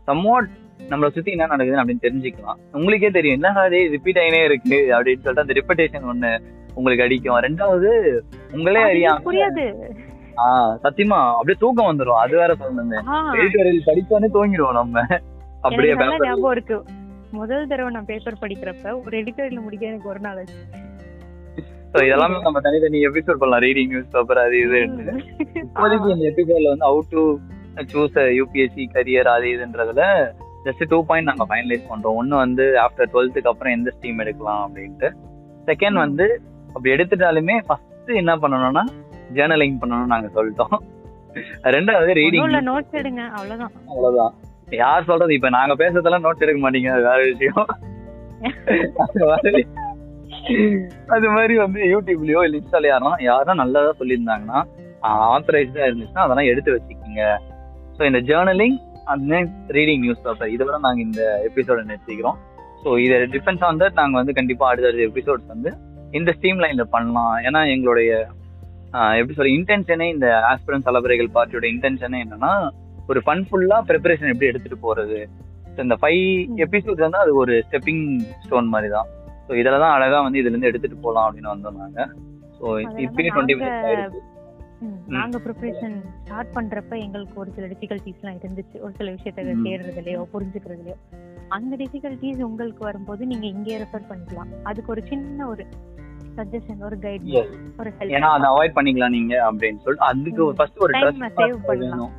சம்வாட் 0.08 0.50
நம்மளை 0.90 1.10
சுத்தி 1.10 1.32
என்ன 1.32 1.46
நடக்குதுன்னு 1.46 1.86
அப்படின்னு 1.86 2.04
தெரிஞ்சுக்கலாம். 2.04 2.56
உங்களுக்கே 2.72 3.10
தெரியும் 3.10 3.42
என்ன 3.42 3.60
அது 3.60 3.88
ரிப்பீட் 3.90 4.18
ஆகினே 4.18 4.44
இருக்கு. 4.44 4.76
அப்படின்னு 4.76 5.18
சொல்லிட்டு 5.18 5.42
அந்த 5.42 5.54
ரிப்படேஷன் 5.54 6.14
ஒண்ணு 6.14 6.40
உங்களுக்கு 6.74 7.04
அடிக்கும். 7.04 7.40
ரெண்டாவது 7.40 8.20
உங்களே 8.52 8.84
அறியாம 8.84 9.12
புரியாது. 9.12 9.76
ஆஹ் 10.36 10.78
சத்தியமா? 10.84 11.32
அப்படியே 11.32 11.56
தூக்கம் 11.60 12.00
வந்துரும். 12.00 12.18
அது 12.18 12.38
வேற 12.38 12.56
ஆ, 13.08 13.34
எடிட்டோரியல் 13.34 13.82
படிச்சோன்னே 13.86 14.26
தூங்கிடுவோம் 14.34 14.72
நம்ம. 14.72 15.06
அப்படியே 15.62 15.96
ஞாபகம் 15.96 16.52
இருக்கு. 16.52 16.84
முதல் 17.32 17.68
தடவை 17.68 17.94
நான் 17.94 18.06
பேப்பர் 18.06 18.38
படிக்கிறப்ப 18.42 19.06
ஒரு 19.06 19.18
எடிட்டோரியல் 19.18 19.62
முடிக்க 19.62 19.86
எனக்கு 19.86 20.10
ஒரு 20.10 20.20
நாள் 20.20 20.38
ஆச்சு. 20.38 20.54
இதெல்லாமே 21.94 22.42
நம்ம 22.42 22.60
தனித்தனி 22.60 23.06
எபிசோட் 23.06 23.34
பண்ணலாம். 23.34 23.70
ரீடிங் 23.70 23.88
நியூஸ் 23.88 24.10
பேப்பர் 24.10 24.38
அது 24.38 24.60
இது 24.60 24.76
இப்போதைக்கு 24.76 26.18
இந்த 26.18 26.34
எபிசோட்ல 26.36 26.68
வந்து 26.68 26.86
out 26.86 27.08
to 27.10 27.38
choose 27.94 28.16
UPSC 28.16 28.86
career 28.94 29.28
அது 29.28 29.46
இதுன்றதுல 29.46 30.32
ஜஸ்ட் 30.66 30.84
டூ 30.92 30.98
பாயிண்ட் 31.10 31.30
நாங்கள் 31.30 31.50
ஃபைனலைஸ் 31.50 31.90
பண்றோம். 31.92 32.18
ஒன்று 32.20 32.36
வந்து 32.44 32.66
ஆஃப்டர் 32.84 33.12
டுவெல்த்துக்கு 33.14 33.52
அப்புறம் 33.52 33.76
எந்த 33.78 33.90
ஸ்ட்ரீம் 33.96 34.22
எடுக்கலாம் 34.24 34.62
அப்படின்ட்டு. 34.66 35.10
செகண்ட் 35.70 35.98
வந்து 36.06 36.26
அப்படி 36.74 36.94
எடுத்துட்டாலுமே 36.96 37.56
ஃபர்ஸ்ட் 37.68 38.12
என்ன 38.22 38.36
பண்ணணும்னா 38.44 38.84
ஜேர்னலிங் 39.38 39.78
பண்ணணும்னு 39.82 40.14
நாங்க 40.14 40.30
சொல்லிட்டோம். 40.38 40.76
ரெண்டாவது 41.76 42.12
ரீடிங் 42.22 42.58
நோட்ஸ் 42.72 42.98
எடுங்க 43.02 43.22
யார் 44.82 45.08
சொல்றது 45.08 45.32
இப்ப 45.38 45.50
நாங்க 45.56 45.74
பேசுறதெல்லாம் 45.82 46.26
நோட்ஸ் 46.26 46.44
எடுக்க 46.46 46.60
மாட்டீங்க 46.66 46.90
அது 46.96 47.04
வேற 47.10 47.20
விஷயம். 47.32 47.66
அது 51.16 51.28
மாதிரி 51.36 51.54
வந்து 51.64 51.80
யூடியூப்லயோ 51.94 52.40
இல்ல 52.46 52.60
இன்ஸ்டால 52.62 52.88
யாரும் 52.92 53.20
யாரும் 53.30 53.62
நல்லதா 53.62 53.92
சொல்லியிருந்தாங்கன்னா 54.00 54.62
ஆத்தரைஸ்டா 55.34 55.84
இருந்துச்சுன்னா 55.88 56.26
அதெல்லாம் 56.26 56.50
எடுத்து 56.52 56.76
வச்சுக்கோங்க. 56.76 57.24
ஸோ 57.98 58.02
இந்த 58.10 58.22
ஜேர்னலிங் 58.30 58.78
ரீடிங் 59.76 60.04
நியூஸ் 60.06 60.24
பேப்பர் 60.26 60.54
இதோட 60.56 60.78
நாங்க 60.86 61.02
இந்த 61.08 61.22
எபிசோட 61.50 61.80
நிறுத்திக்கிறோம். 61.90 62.38
ஸோ 62.84 62.92
இதை 63.06 63.18
டிஃபென்ஸ் 63.36 63.64
வந்து 63.72 63.86
நாங்க 64.00 64.16
வந்து 64.22 64.34
கண்டிப்பா 64.40 64.66
அடுத்தடுத்த 64.70 65.10
எபிசோட்ஸ் 65.12 65.52
வந்து 65.54 65.70
இந்த 66.20 66.32
ஸ்ட்ரீம் 66.38 66.62
லைன்ல 66.64 66.84
பண்ணலாம். 66.96 67.36
ஏன்னா 67.48 67.62
எங்களுடைய 67.76 68.10
எப்படி 69.20 69.36
சொல்ற 69.38 69.52
இன்டென்ஷனே 69.60 70.08
இந்த 70.16 70.28
ஆஸ்பிரன்ஸ் 70.52 70.90
அலபரைகள் 70.92 71.30
பார்ட்டியோட 71.38 71.66
இன்டென்ஷனே 71.74 72.20
என்னன்னா 72.26 72.52
ஒரு 73.10 73.20
ஃபன்ஃபுல்லா 73.26 73.78
ப்ரிப்பரேஷன் 73.90 74.32
எப்படி 74.34 74.50
எடுத்துட்டு 74.52 74.80
போறது. 74.86 75.20
So 75.76 75.82
இந்த 75.86 75.96
ஃபைவ் 76.02 76.26
எபிசோட் 76.66 77.06
வந்து 77.06 77.20
அது 77.24 77.32
ஒரு 77.36 77.54
ஸ்டெப்பிங் 77.68 78.04
ஸ்டோன் 78.44 78.68
மாதிரி 78.74 78.90
தான். 78.90 79.08
ஸோ 79.48 79.52
இதில் 79.62 79.82
தான் 79.84 79.94
அழகா 79.96 80.20
வந்து 80.22 80.40
இதுல 80.42 80.54
இருந்து 80.54 80.70
எடுத்துட்டு 80.72 80.98
போகலாம் 81.06 81.26
அப்படின்னு 81.28 81.54
வந்தோம் 81.54 81.80
நாங்க. 81.84 82.04
ஸோ 82.58 82.66
இப்பயே 83.06 83.30
டுவெண்ட்டி 83.34 83.56
மினிட்ஸ் 83.58 83.80
ம், 83.80 84.20
நாங்க 85.08 85.38
ப்ரிப்பரேஷன் 85.38 85.96
ஸ்டார்ட் 86.24 86.54
பண்றப்ப 86.56 87.00
எங்களுக்கு 87.00 87.40
ஒரு 87.40 87.52
சில 87.56 87.68
டிஃபிகல்டிஸ் 87.68 88.22
எல்லாம் 88.22 88.40
இருந்துச்சு. 88.40 88.78
ஒரு 88.82 88.94
சில 88.98 89.12
விஷயத்த. 89.12 89.44
தேடுறதுலயோ 89.68 90.22
புரிஞ்சுக்கிறதுலயோ. 90.34 90.96
அந்த 91.48 91.76
டிஃபிகல்டிஸ் 91.76 92.42
உங்களுக்கு 92.42 92.84
வரும்போது 92.84 93.26
நீங்க 93.26 93.46
இங்கே 93.46 93.78
ரெஃபர் 93.78 94.10
பண்ணிக்கலாம். 94.12 94.52
அதுக்கு 94.64 94.92
ஒரு 94.92 95.04
சின்ன 95.12 95.48
ஒரு 95.48 95.66
சஜஷன் 96.38 96.82
ஒரு 96.88 96.98
கைட். 96.98 97.28
ஒரு 97.80 97.90
ஏன்னா 98.16 98.30
ஹெல்ப் 98.30 98.38
அதை 98.38 98.48
அவாய்ட் 98.52 98.76
பண்ணிக்கலாம் 98.78 99.16
நீங்க 99.18 99.34
அப்படின்னு 99.50 99.82
சொல்லிட்டு 99.86 100.10
அதுக்கு. 100.12 100.54
ஃபர்ஸ்ட் 100.60 100.78
ஒரு 100.78 100.94
ட்ரஸ்ட் 100.94 101.40
save 101.40 101.58
பண்ணலாம். 101.70 102.14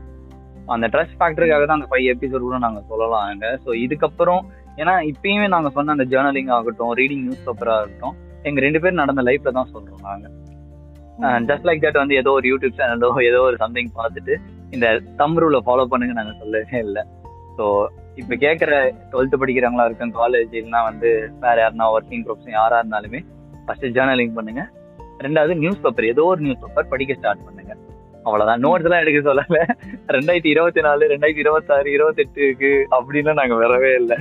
அந்த 0.74 0.86
ட்ரஸ்ட் 0.86 1.16
ஃபேக்டருக்காக 1.20 1.64
தான் 1.66 1.78
அந்த 1.80 1.88
ஃபைவ் 1.90 2.06
எபிசோட் 2.12 2.46
கூட 2.48 2.58
நாங்க 2.58 2.82
சொல்லலாம் 2.90 3.26
அங்க. 3.30 3.48
ஸோ 3.64 3.70
இதுக்கப்புறம் 3.84 4.42
ஏன்னா 4.76 4.94
இப்பயுமே 5.10 5.48
நாங்க 5.48 5.70
சொன்ன 5.70 5.92
அந்த 5.96 6.06
ஜேர்னலிங் 6.12 6.52
ஆகட்டும் 6.58 6.94
ரீடிங் 7.00 7.24
நியூஸ் 7.26 7.44
பேப்பரா 7.48 7.74
இருக்கட்டும் 7.80 8.16
எங்க 8.42 8.60
ரெண்டு 8.60 8.80
பேரும் 8.80 9.02
நடந்த 9.02 9.22
லைஃப்ல 9.22 9.52
தான் 9.58 9.70
சொல்றோம் 9.74 10.04
நாங்க. 10.08 10.26
ஜஸ்ட் 11.48 11.66
லைக் 11.68 11.82
தட் 11.84 12.00
வந்து 12.02 12.14
ஏதோ 12.20 12.30
ஒரு 12.38 12.46
யூடியூப் 12.52 12.78
சேனலோ 12.78 13.10
ஏதோ 13.30 13.40
ஒரு 13.48 13.56
சம்திங் 13.64 13.90
பார்த்துட்டு 13.98 14.36
இந்த 14.76 14.86
தம் 15.20 15.36
ரூலை 15.42 15.60
ஃபாலோ 15.66 15.84
பண்ணுங்க 15.92 16.14
நாங்க 16.20 16.32
சொல்லவே 16.40 16.78
இல்லை. 16.86 17.02
ஸோ 17.58 17.64
இப்போ 18.20 18.34
கேட்குற 18.44 18.72
டுவெல்த்து 19.12 19.40
படிக்கிறவங்களா 19.42 19.86
இருக்கும் 19.88 20.14
காலேஜ் 20.20 20.52
இல்லைன்னா 20.58 20.80
வந்து 20.90 21.10
வேற 21.44 21.56
யாருன்னா 21.62 21.86
ஒர்க்கிங் 21.96 22.24
ப்ரொஃபஷன் 22.26 22.58
யாரா 22.60 22.78
இருந்தாலுமே 22.82 23.20
ஃபர்ஸ்ட் 23.66 23.86
ஜேர்னலிங் 23.96 24.34
பண்ணுங்க. 24.38 24.62
ரெண்டாவது 25.24 25.54
நியூஸ் 25.62 25.82
பேப்பர் 25.84 26.10
ஏதோ 26.12 26.24
ஒரு 26.32 26.40
நியூஸ் 26.46 26.62
பேப்பர் 26.62 26.90
படிக்க 26.92 27.14
ஸ்டார்ட் 27.20 27.44
பண்ணுங்க. 27.46 27.72
அவ்வளவுதான். 28.26 28.62
நோட்ஸ் 28.64 28.86
எல்லாம் 28.88 29.02
எடுக்க 29.04 29.20
சொல்லல. 29.30 29.58
ரெண்டாயிரத்தி 30.16 30.50
இருபத்தி 30.54 30.82
நாலு 30.86 31.08
ரெண்டாயிரத்தி 31.12 31.44
இருபத்தாறு 31.44 31.88
இருபத்தெட்டுக்கு 31.96 32.72
அப்படின்னு 32.96 33.34
நாங்க 33.40 33.56
வரவே 33.64 33.90
இல்லை. 34.00 34.18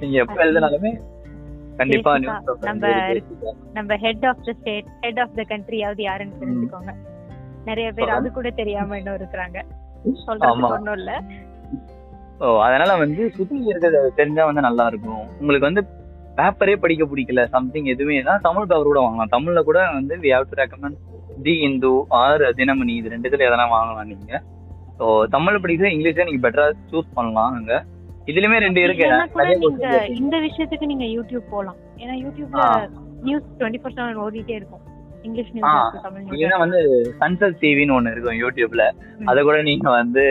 நீங்க 0.00 0.16
எப்ப 0.24 0.38
எழுதினாலுமே 0.44 0.92
கண்டிப்பா 1.78 2.12
நம்ம 2.68 2.88
நம்ம 3.72 3.96
head 3.96 4.26
of 4.30 4.42
the 4.46 4.52
state 4.58 4.88
head 5.04 5.20
of 5.20 5.36
the 5.38 5.44
கண்ட்ரியாவது 5.52 6.02
யாருன்னு 6.02 6.40
தெரிஞ்சுக்கோங்க. 6.42 6.92
நிறைய 7.64 7.88
பேர். 7.92 8.12
அது 8.18 8.28
கூட 8.32 8.50
தெரியாம 8.50 8.98
இன்னும் 8.98 9.18
இருக்கிறாங்க. 9.20 9.58
சொல்றது. 10.26 10.62
ஒண்ணும் 10.76 10.96
இல்ல. 11.00 11.12
ஸோ 12.38 12.46
அதனால 12.66 12.92
வந்து 12.96 13.22
சுத்தி 13.30 13.56
இருக்கிறது 13.70 14.12
தெரிஞ்சா 14.20 14.44
வந்து 14.44 14.60
நல்லா 14.60 14.86
இருக்கும். 14.86 15.24
உங்களுக்கு 15.40 15.68
வந்து 15.68 15.82
பேப்பரே 16.38 16.74
படிக்க 16.82 17.04
பிடிக்கல 17.04 17.40
சம்திங் 17.46 17.88
எதுவுமே 17.94 18.22
தான் 18.22 18.44
தமிழ் 18.46 18.68
பேப்பர் 18.70 18.90
கூட 18.90 19.00
வாங்கலாம். 19.00 19.32
தமிழ்ல 19.36 19.62
கூட 19.62 19.78
வந்து 19.98 20.14
we 20.16 20.30
have 20.34 20.50
to 20.50 20.58
recommend 20.62 20.98
the 21.42 21.54
Hindu 21.68 21.92
or 22.20 22.44
Dinamani 22.60 22.94
இது 23.00 23.12
ரெண்டுத்துல 23.14 23.46
எதனா 23.48 23.66
வாங்கலாம் 23.76 24.10
நீங்க. 24.12 24.32
ஸோ 24.98 25.06
தமிழ் 25.28 25.62
படிக்கிறது 25.62 25.94
இங்கிலீஷே 25.94 26.26
நீங்க 26.28 26.42
பெட்டரா 26.46 26.66
சூஸ் 26.92 27.14
பண்ணலாம் 27.14 27.54
அங்க. 27.60 27.72
இதுலயுமே 28.26 28.58
ரெண்டு 28.58 28.80
இருக்கு. 28.80 29.06
நீங்க. 29.60 29.86
இந்த 30.14 30.36
விஷயத்துக்கு 30.38 30.86
நீங்க 30.86 31.04
யூடியூப் 31.12 31.50
போலாம். 31.50 31.76
ஏன்னா 31.96 32.14
யூடியூப்ல. 32.22 32.64
நியூஸ் 33.22 33.48
டுவெண்ட்டி 33.58 33.80
ஃபோர் 33.80 33.94
செவன் 33.94 34.20
ஓடிட்டே 34.22 34.50
இருக்கும். 34.50 34.82
இங்கிலீஷ் 35.22 35.52
நியூஸ் 35.52 36.02
தமிழ் 36.02 36.58
வந்து 36.58 36.80
சன்செட் 37.20 37.56
டிவின்னு 37.60 37.96
ஒண்ணு 37.96 38.10
இருக்கும் 38.10 38.38
யூடியூப்ல 38.40 38.84
அத 39.24 39.42
கூட 39.42 39.62
நீங்க 39.62 39.90
வந்து 39.90 40.24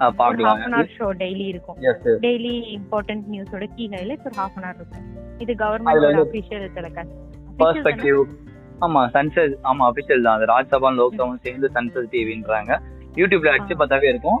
அஹ், 0.00 0.12
ஹாஃப் 0.46 0.62
ஹவர் 0.68 0.92
ஷோ 0.94 1.08
டெய்லி 1.18 1.46
இருக்கும். 1.46 1.76
டெய்லி 2.22 2.54
இம்பார்ட்டன்ட் 2.76 3.26
நியூஸோட 3.28 3.66
கீ 3.74 3.88
ஹைலைட்ஸ் 3.88 4.24
ஒரு 4.24 4.36
ஹாஃப் 4.36 4.56
அன் 4.56 4.64
ஹவர் 4.64 4.76
இருக்கும். 4.76 5.04
இது 5.38 5.54
வந்து 6.00 6.24
அபிஷியல் 6.24 6.66
டெலிகாஸ்ட் 6.74 7.14
பர்ஸ்பெக்டிவ் 7.58 8.18
ஆமா 8.80 9.02
சன்செட் 9.14 9.52
ஆமா 9.64 9.82
அபிஷியல் 9.90 10.22
தான். 10.22 10.36
அது 10.36 10.46
ராஜ்சபா 10.46 10.90
லோக்சபா 10.96 11.36
சேர்ந்து 11.42 11.70
சன்செட் 11.74 12.10
டிவின்றாங்க 12.12 12.72
யூடியூப்ல 13.16 13.52
அடிச்சு. 13.52 13.74
பார்த்தாவே 13.74 14.08
இருக்கும். 14.08 14.40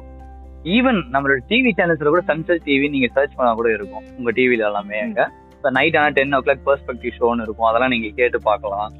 ஈவன் 0.64 1.00
நம்மளோட 1.12 1.38
டிவி 1.48 1.70
சேனல்ஸ்ல 1.78 2.12
கூட 2.14 2.22
சன்செட் 2.26 2.66
டிவி 2.66 2.86
நீங்க 2.90 3.08
சர்ச் 3.14 3.34
பண்ணா 3.36 3.54
கூட 3.54 3.72
இருக்கும். 3.72 4.04
உங்க 4.18 4.30
டிவில 4.30 4.66
எல்லாமே 4.68 5.00
அங்க. 5.00 5.30
இப்போ 5.56 5.70
நைட் 5.70 5.96
ஆனா 5.96 6.08
டென் 6.08 6.34
ஓ 6.34 6.38
கிளாக் 6.38 6.62
பர்ஸ்பெக்டிவ் 6.66 7.16
ஷோன்னு 7.18 7.44
இருக்கும். 7.46 7.66
அதெல்லாம் 7.66 7.90
நீங்க 7.90 8.08
கேட்டு 8.08 8.40
பார்க்கலாம். 8.40 8.92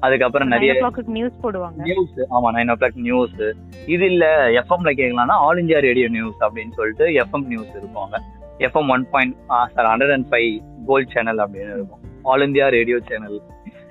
அதுக்கப்புறம் 0.00 0.48
நிறைய 0.48 0.90
நியூஸ் 1.06 1.40
போடுவாங்க. 1.42 1.80
நியூஸ் 1.88 2.18
ஆமா 2.30 2.50
நைன் 2.56 2.70
ஓ 2.70 2.76
கிளாக் 2.80 2.98
நியூஸ் 3.08 3.38
இது 3.86 4.04
இல்ல 4.06 4.50
எஃப்எம்ல 4.50 4.92
கேட்கலாம்னா 5.00 5.36
ஆல் 5.46 5.58
இந்தியா 5.58 5.78
ரேடியோ 5.78 6.08
நியூஸ் 6.08 6.38
அப்படின்னு 6.46 6.72
சொல்லிட்டு 6.72 7.06
எஃப்எம் 7.22 7.46
நியூஸ் 7.46 7.72
இருக்கும் 7.80 8.04
அங்க. 8.04 8.20
FM 8.58 8.90
one 8.94 9.08
point 9.10 9.36
four 9.74 9.88
hundred 9.92 10.12
and 10.12 10.28
five 10.30 10.50
gold 10.86 11.12
channel 11.16 11.38
அப்படின்னு 11.38 11.74
இருக்கும். 11.78 12.00
ஆல் 12.22 12.42
இந்தியா 12.42 12.68
ரேடியோ 12.68 12.98
சேனல் 13.10 13.40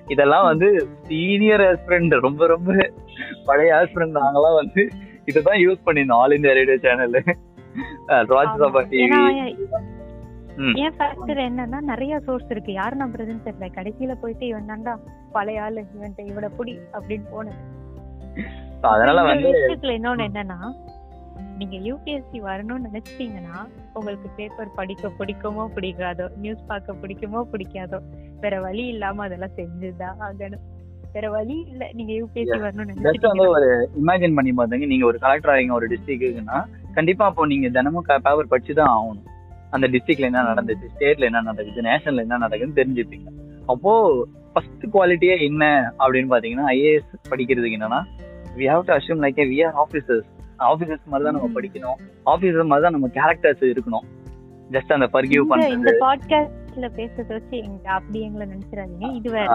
இதெல்லாம் 0.08 0.46
வந்து 0.46 0.68
சீனியர் 1.08 1.62
ஆஸ்பிரண்ட் 1.70 2.14
ரொம்ப 2.14 2.48
ரொம்ப 2.48 2.90
பழைய 3.46 3.76
ஆஸ்பிரண்ட் 3.76 4.18
நாங்கெல்லாம் 4.18 4.58
வந்து 4.62 4.90
இதுதான் 5.26 5.58
யூஸ் 5.58 5.86
பண்ணியிருந்தோம் 5.86 6.22
ஆல் 6.24 6.36
இந்தியா 6.36 6.54
ரேடியோ 6.54 6.78
சேனல். 6.78 7.18
ஏன்னா 8.12 8.84
டிவி. 8.92 9.18
ஏன் 10.76 10.96
ஃபேக்டர் 10.98 11.40
என்னன்னா 11.48 11.80
நிறைய 11.80 12.20
சோர்ஸ் 12.20 12.50
இருக்கு. 12.50 12.72
யாரு 12.74 12.96
நம்புறதுன்னு 12.98 13.46
தெரியல. 13.46 13.68
கடைசியில 13.78 14.16
போயிட்டு 14.22 14.46
இவன் 14.48 14.70
தான்டா 14.70 14.96
பழைய 15.32 15.64
ஆளு 15.64 15.86
இவன்ட்ட 15.98 16.22
இவனை 16.26 16.50
புடி 16.60 16.74
அப்படின்னு 16.94 17.28
போனது. 17.32 17.62
அதனால 18.82 19.22
வந்து 19.22 19.50
இன்னொன்னு 19.82 20.26
என்னன்னா 20.30 20.60
நீங்க 21.58 21.78
யூபிஎஸ்சி 21.78 22.38
வரணும்னு 22.48 22.86
நினைச்சிட்டீங்கன்னா 22.88 23.58
உங்களுக்கு 23.94 24.30
பேப்பர் 24.36 24.76
படிக்க 24.76 25.08
பிடிக்குமோ 25.20 25.64
பிடிக்காதோ 25.76 26.26
நியூஸ் 26.38 26.66
பார்க்க 26.68 26.94
பிடிக்குமோ 26.94 27.42
பிடிக்காதோ 27.54 28.00
வேற 28.40 28.62
வழி 28.62 28.86
இல்லாம 28.86 29.24
அதெல்லாம் 29.24 29.56
செஞ்சுதான் 29.56 30.20
ஆகணும். 30.20 30.64
வேற 31.14 31.28
வழி 31.36 31.56
இல்ல. 31.72 31.84
நீங்க 31.98 32.12
யூபிஎஸ்சி 32.20 32.58
வரணும்னு 32.66 33.48
ஒரு 33.58 33.70
இமேஜின் 34.02 34.36
பண்ணி 34.38 34.52
பாத்தீங்க 34.60 34.88
நீங்க 34.92 35.06
ஒரு 35.06 35.18
கலெக்டர் 35.26 35.54
ஆகிங்க 35.54 35.74
ஒரு 35.80 35.88
டிஸ்ட்ரிக்ட்னா 35.94 36.58
கண்டிப்பா 36.98 37.26
அப்போ 37.30 37.46
நீங்க 37.54 37.68
தினமும் 37.78 38.08
பேப்பர் 38.10 38.52
படிச்சு 38.54 38.74
தான் 38.80 38.92
ஆகணும். 38.96 39.26
அந்த 39.76 39.86
டிஸ்ட்ரிக்ட்ல 39.94 40.30
என்ன 40.30 40.44
நடந்துச்சு 40.52 40.88
ஸ்டேட்ல 40.94 41.28
என்ன 41.30 41.42
நடக்குது 41.42 41.82
நேஷனல்ல 41.90 42.26
என்ன 42.26 42.40
நடக்குதுன்னு 42.46 42.80
தெரிஞ்சுப்பீங்க. 42.82 43.28
அப்போ 43.74 43.92
ஃபர்ஸ்ட் 44.54 44.86
குவாலிட்டியே 44.94 45.36
என்ன 45.48 45.64
அப்படின்னு 46.04 46.32
பாத்தீங்கன்னா 46.34 46.68
ஐஏஎஸ் 46.76 47.12
படிக்கிறதுக்கு 47.32 47.78
என்னன்னா 47.80 48.02
we 48.60 48.68
have 48.74 48.86
to 48.88 48.94
assume 48.98 49.22
like 49.26 49.42
we 49.52 49.60
are 49.68 49.76
officers 49.84 50.30
officers 50.72 51.06
மாதிரி 51.12 51.26
தான் 51.28 51.38
நம்ம 51.38 51.52
படிக்கணும். 51.60 52.00
ஆஃபீஸர் 52.34 52.70
மாதிரி 52.72 52.86
தான் 52.86 52.96
நம்ம 52.98 53.10
கேரக்டர்ஸ் 53.20 53.64
இருக்கணும். 53.74 54.08
ஜஸ்ட் 54.76 54.96
அந்த 54.98 55.08
ஃபர்கிவ் 55.14 55.44
இந்த 55.46 55.68
இந்த 55.68 55.92
பண்றது. 55.92 56.02
பாட்காஸ்ட்ல 56.06 56.88
பேசுறத 56.98 57.32
வச்சு 57.38 57.60
அப்படி 57.98 58.20
எங்களை 58.22 58.48
நினைச்சிடாதீங்க. 58.54 59.08
இது 59.20 59.30
வேற. 59.38 59.48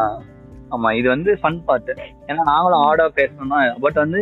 ஆமா 0.75 0.91
இது 1.01 1.09
வந்து 1.15 1.31
ஃபன் 1.43 1.61
பார்ட் 1.69 1.91
ஏன்னா 2.31 2.43
நாங்களும் 2.53 2.83
ஆடா 2.89 3.07
பேசணும்னா 3.21 3.61
பட் 3.85 4.01
வந்து 4.05 4.21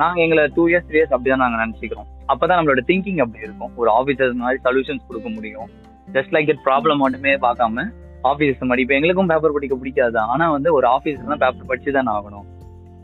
நாங்க 0.00 0.18
எங்களை 0.24 0.42
டூ 0.56 0.64
இயர்ஸ் 0.70 0.86
த்ரீ 0.88 0.98
இயர்ஸ் 0.98 1.14
அப்படிதான் 1.14 1.42
நாங்க 1.44 1.56
நினைச்சுக்கிறோம். 1.62 2.08
அப்பதான் 2.32 2.58
நம்மளோட 2.58 2.82
திங்கிங் 2.90 3.20
அப்படி 3.22 3.46
இருக்கும். 3.46 3.72
ஒரு 3.80 3.90
ஆபீசர் 4.00 4.36
மாதிரி 4.42 4.60
சொல்யூஷன்ஸ் 4.66 5.06
கொடுக்க 5.08 5.28
முடியும். 5.36 5.70
ஜஸ்ட் 6.16 6.32
லைக் 6.36 6.50
இட் 6.52 6.62
ப்ராப்ளம் 6.68 7.02
மட்டுமே 7.04 7.32
பார்க்காம 7.46 7.84
ஆபீசர்ஸ் 8.30 8.68
மாதிரி 8.70 8.84
இப்போ 8.84 8.94
எங்களுக்கும் 8.98 9.30
பேப்பர் 9.32 9.54
படிக்க 9.56 9.74
பிடிக்காது 9.80 10.18
ஆனா 10.32 10.46
வந்து 10.56 10.70
ஒரு 10.78 10.86
ஆபீசர் 10.94 11.32
தான் 11.32 11.42
பேப்பர் 11.44 11.68
படிச்சு 11.70 11.96
தான் 11.98 12.10
ஆகணும். 12.14 12.46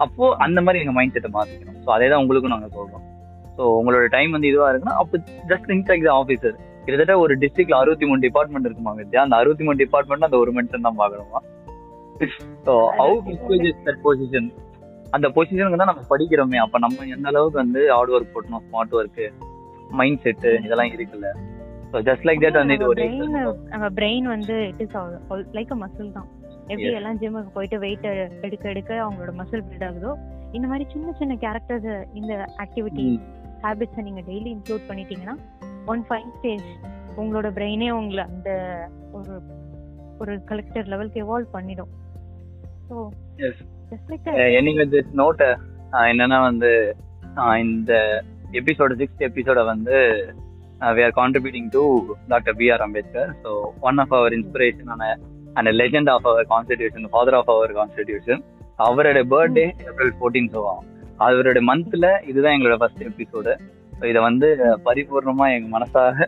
அப்போ 0.05 0.25
அந்த 0.47 0.59
மாதிரி 0.65 0.81
எங்க 0.85 0.95
மைண்ட் 0.99 1.15
செட்டை 1.17 1.31
மாத்திக்கணும். 1.37 1.79
ஸோ 1.85 1.91
அதே 1.97 2.09
தான் 2.13 2.23
உங்களுக்கும் 2.25 2.55
நாங்க 2.55 2.69
சொல்றோம். 2.79 3.05
ஸோ 3.57 3.63
உங்களோட 3.81 4.07
டைம் 4.17 4.33
வந்து 4.37 4.51
இதுவா 4.53 4.69
இருக்குன்னா 4.73 4.97
அப்போ 5.03 5.19
just 5.51 5.69
think 5.73 5.91
like 5.93 6.07
the 6.09 6.15
officer 6.23 6.57
கிட்டத்தட்ட 6.87 7.15
ஒரு 7.25 7.35
டிஸ்ட்ரிக்ட்ல 7.43 7.77
அறுபத்தி 7.83 8.07
மூணு 8.09 8.21
டிபார்ட்மெண்ட் 8.27 8.67
இருக்குமா 8.69 8.93
வித்யா? 8.99 9.23
அந்த 9.27 9.37
அறுபத்தி 9.43 9.65
மூணு 9.67 9.79
டிபார்ட்மெண்ட் 9.85 10.27
அந்த 10.29 10.39
ஒரு 10.43 10.51
மனுஷன் 10.59 10.87
தான் 10.89 10.99
பாக்கணுமா 11.01 11.41
ஸோ 12.67 12.73
ஹவு 13.01 13.17
தட் 13.89 14.01
பொசிஷன் 14.07 14.49
அந்த 15.17 15.27
பொசிஷனுக்கு 15.35 15.81
தான் 15.83 15.91
நம்ம 15.93 16.05
படிக்கிறோமே. 16.13 16.59
அப்ப 16.63 16.79
நம்ம 16.85 17.05
எந்த 17.17 17.27
அளவுக்கு 17.33 17.59
வந்து 17.63 17.83
ஹார்ட் 17.95 18.13
ஒர்க் 18.17 18.33
போட்டணும் 18.35 18.65
ஸ்மார்ட் 18.69 18.95
ஒர்க் 19.01 19.21
மைண்ட் 20.01 20.23
செட் 20.25 20.47
இதெல்லாம் 20.67 20.95
இருக்குல்ல. 20.97 21.29
ஸோ 21.91 21.97
ஜஸ்ட் 22.09 22.25
லைக் 22.29 22.43
தட் 22.45 22.59
வந்து 22.61 22.77
இது 22.79 22.89
ஒரு 22.93 23.05
நம்ம 23.73 23.89
பிரெயின் 23.99 24.27
வந்து 24.35 24.55
it 24.71 24.83
is 24.85 24.97
like 25.59 25.73
a 25.77 25.79
muscle 25.85 26.15
தான். 26.17 26.29
எப்படி. 26.73 26.93
எல்லாம் 27.01 27.19
ஜிம்முக்கு 27.21 27.53
போயிட்டு 27.57 27.77
வெயிட் 27.85 28.07
எடுக்க 28.47 28.65
எடுக்க 28.73 28.93
அவங்களோட 29.05 29.33
மசில் 29.41 29.65
பில்ட் 29.69 29.87
ஆகுதோ 29.89 30.13
இந்த 30.57 30.67
மாதிரி 30.71 30.85
சின்ன 30.95 31.13
சின்ன 31.21 31.37
கேரக்டர்ஸ் 31.45 31.91
இந்த 32.21 32.33
ஆக்டிவிட்டி 32.65 33.07
ஹேபிட்ஸை 33.65 34.03
நீங்க 34.09 34.23
டெய்லி 34.31 34.51
இன்க்ளூட் 34.57 34.89
பண்ணிட்டீங்கன்னா 34.89 35.37
ஒன் 35.93 36.03
ஃபைன் 36.09 36.33
ஸ்டேஜ் 36.39 36.67
உங்களோட 37.21 37.49
பிரெயினே 37.59 37.91
உங்களை 37.99 38.25
அந்த 38.33 38.51
ஒரு 39.19 39.35
ஒரு 40.23 40.35
கலெக்டர் 40.51 40.91
லெவலுக்கு 40.93 41.23
எவால்வ் 41.25 41.55
பண்ணிடும். 41.57 41.93
So 42.89 42.97
Yes. 43.39 43.57
ஜஸ்ட் 43.91 44.09
லைக் 44.11 44.29
என்னைக்கு 44.57 44.81
வந்து 44.83 45.01
நோட்டை 45.19 45.49
என்னன்னா 46.09 46.39
வந்து 46.43 46.71
ஆஹ் 47.41 47.59
இந்த 47.65 47.93
எபிசோட 48.55 48.93
சிக்ஸ்த் 49.01 49.25
எபிசோட 49.27 49.61
வந்து 49.65 49.97
we 50.91 51.03
are 51.05 51.15
contributing 51.19 51.69
to 51.73 51.83
doctor 52.29 52.57
B 52.57 52.67
R 52.71 52.85
Ambedkar 52.87 53.31
so 53.43 53.51
one 53.83 53.99
of 53.99 54.15
our 54.15 54.37
inspiration 54.39 54.91
and 55.57 55.71
legend 55.81 56.11
of 56.15 56.29
our 56.31 56.47
constitution 56.49 57.07
father 57.13 57.35
of 57.35 57.53
our 57.55 57.73
constitution 57.73 58.43
அவரோட 58.87 59.21
பர்த்டே 59.31 59.67
ஏப்ரல் 59.87 60.15
ஃபோர்டீன் 60.19 60.51
ஸோ 60.55 60.63
அவரோட 61.21 61.61
மந்த்ல 61.69 62.07
இதுதான் 62.27 62.55
எங்களோட 62.57 62.79
ஃபர்ஸ்ட் 62.81 63.05
எபிசோடு 63.07 63.53
ஸோ 63.93 64.05
இதை 64.05 64.23
வந்து 64.23 64.49
பரிபூர்ணமா 64.87 65.47
எங்க 65.55 65.69
மனசாக 65.77 66.27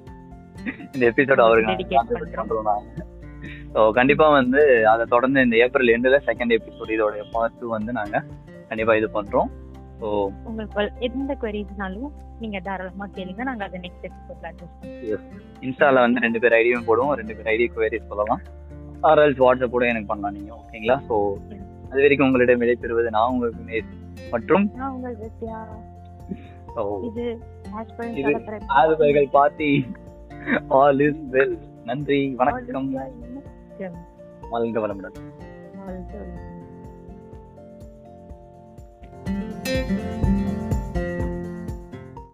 இந்த 0.94 1.05
எபிசோட் 1.11 1.44
அவருக்கு 1.44 1.99
பண்றோம். 2.38 2.81
ஸோ 3.74 3.81
கண்டிப்பா 3.98 4.26
வந்து 4.38 4.61
அதை 4.92 5.04
தொடர்ந்து 5.14 5.44
இந்த 5.46 5.57
ஏப்ரல் 5.64 5.92
எண்டில் 5.94 6.24
செகண்ட் 6.28 6.54
எபிசோட் 6.57 6.92
இதோட 6.96 7.24
பார்ட் 7.35 7.59
டூ 7.61 7.66
வந்து 7.76 7.92
நாங்க 7.98 8.16
கண்டிப்பா 8.70 8.94
இது 9.00 9.09
பண்றோம். 9.18 9.50
ஸோ 10.00 10.09
உங்களுக்கு 10.48 11.04
எந்த 11.09 11.33
queriesனாலும் 11.42 12.11
நீங்க 12.42 12.59
தாராளமா 12.66 13.07
கேளுங்க. 13.16 13.42
நாங்க 13.50 13.64
அதை 13.68 13.78
நெக்ஸ்ட் 13.85 14.07
எபிசோட்ல 14.09 14.50
அட்ரஸ் 14.50 15.26
இன்ஸ்டால 15.66 16.02
வந்து 16.07 16.24
ரெண்டு 16.26 16.40
பேர் 16.42 16.57
ஐடியும் 16.61 16.88
போடுவோம். 16.88 17.14
ரெண்டு 17.20 17.37
பேர் 17.37 17.50
ஐடி 17.54 17.66
குவேரிஸ் 17.76 18.11
சொல்லலாம் 18.12 18.42
ஆர்எல்ஸ் 19.11 19.42
வாட்ஸ்அப் 19.44 19.74
கூட 19.76 19.87
எனக்கு 19.92 20.11
பண்ணலாம் 20.12 20.37
நீங்க. 20.38 20.50
ஓகேங்களா 20.61 20.98
ஸோ 21.09 21.16
அது 21.90 22.00
வரைக்கும் 22.04 22.28
உங்களிடம் 22.28 22.62
விடைபெறுவது 22.62 23.11
நான் 23.16 23.31
உங்களுக்கு 23.35 23.83
மற்றும் 24.35 24.66
இது 27.11 27.24
பார்ட்டி 29.38 29.70
ஆல் 30.78 31.00
இஸ் 31.07 31.22
வெல் 31.35 31.57
நன்றி. 31.90 32.18
வணக்கம். 32.40 32.88
வாழ்க 34.50 34.80
வளமுடன். 34.80 35.16
வாழ்க 35.76 36.16
வளமுடன். 36.16 36.56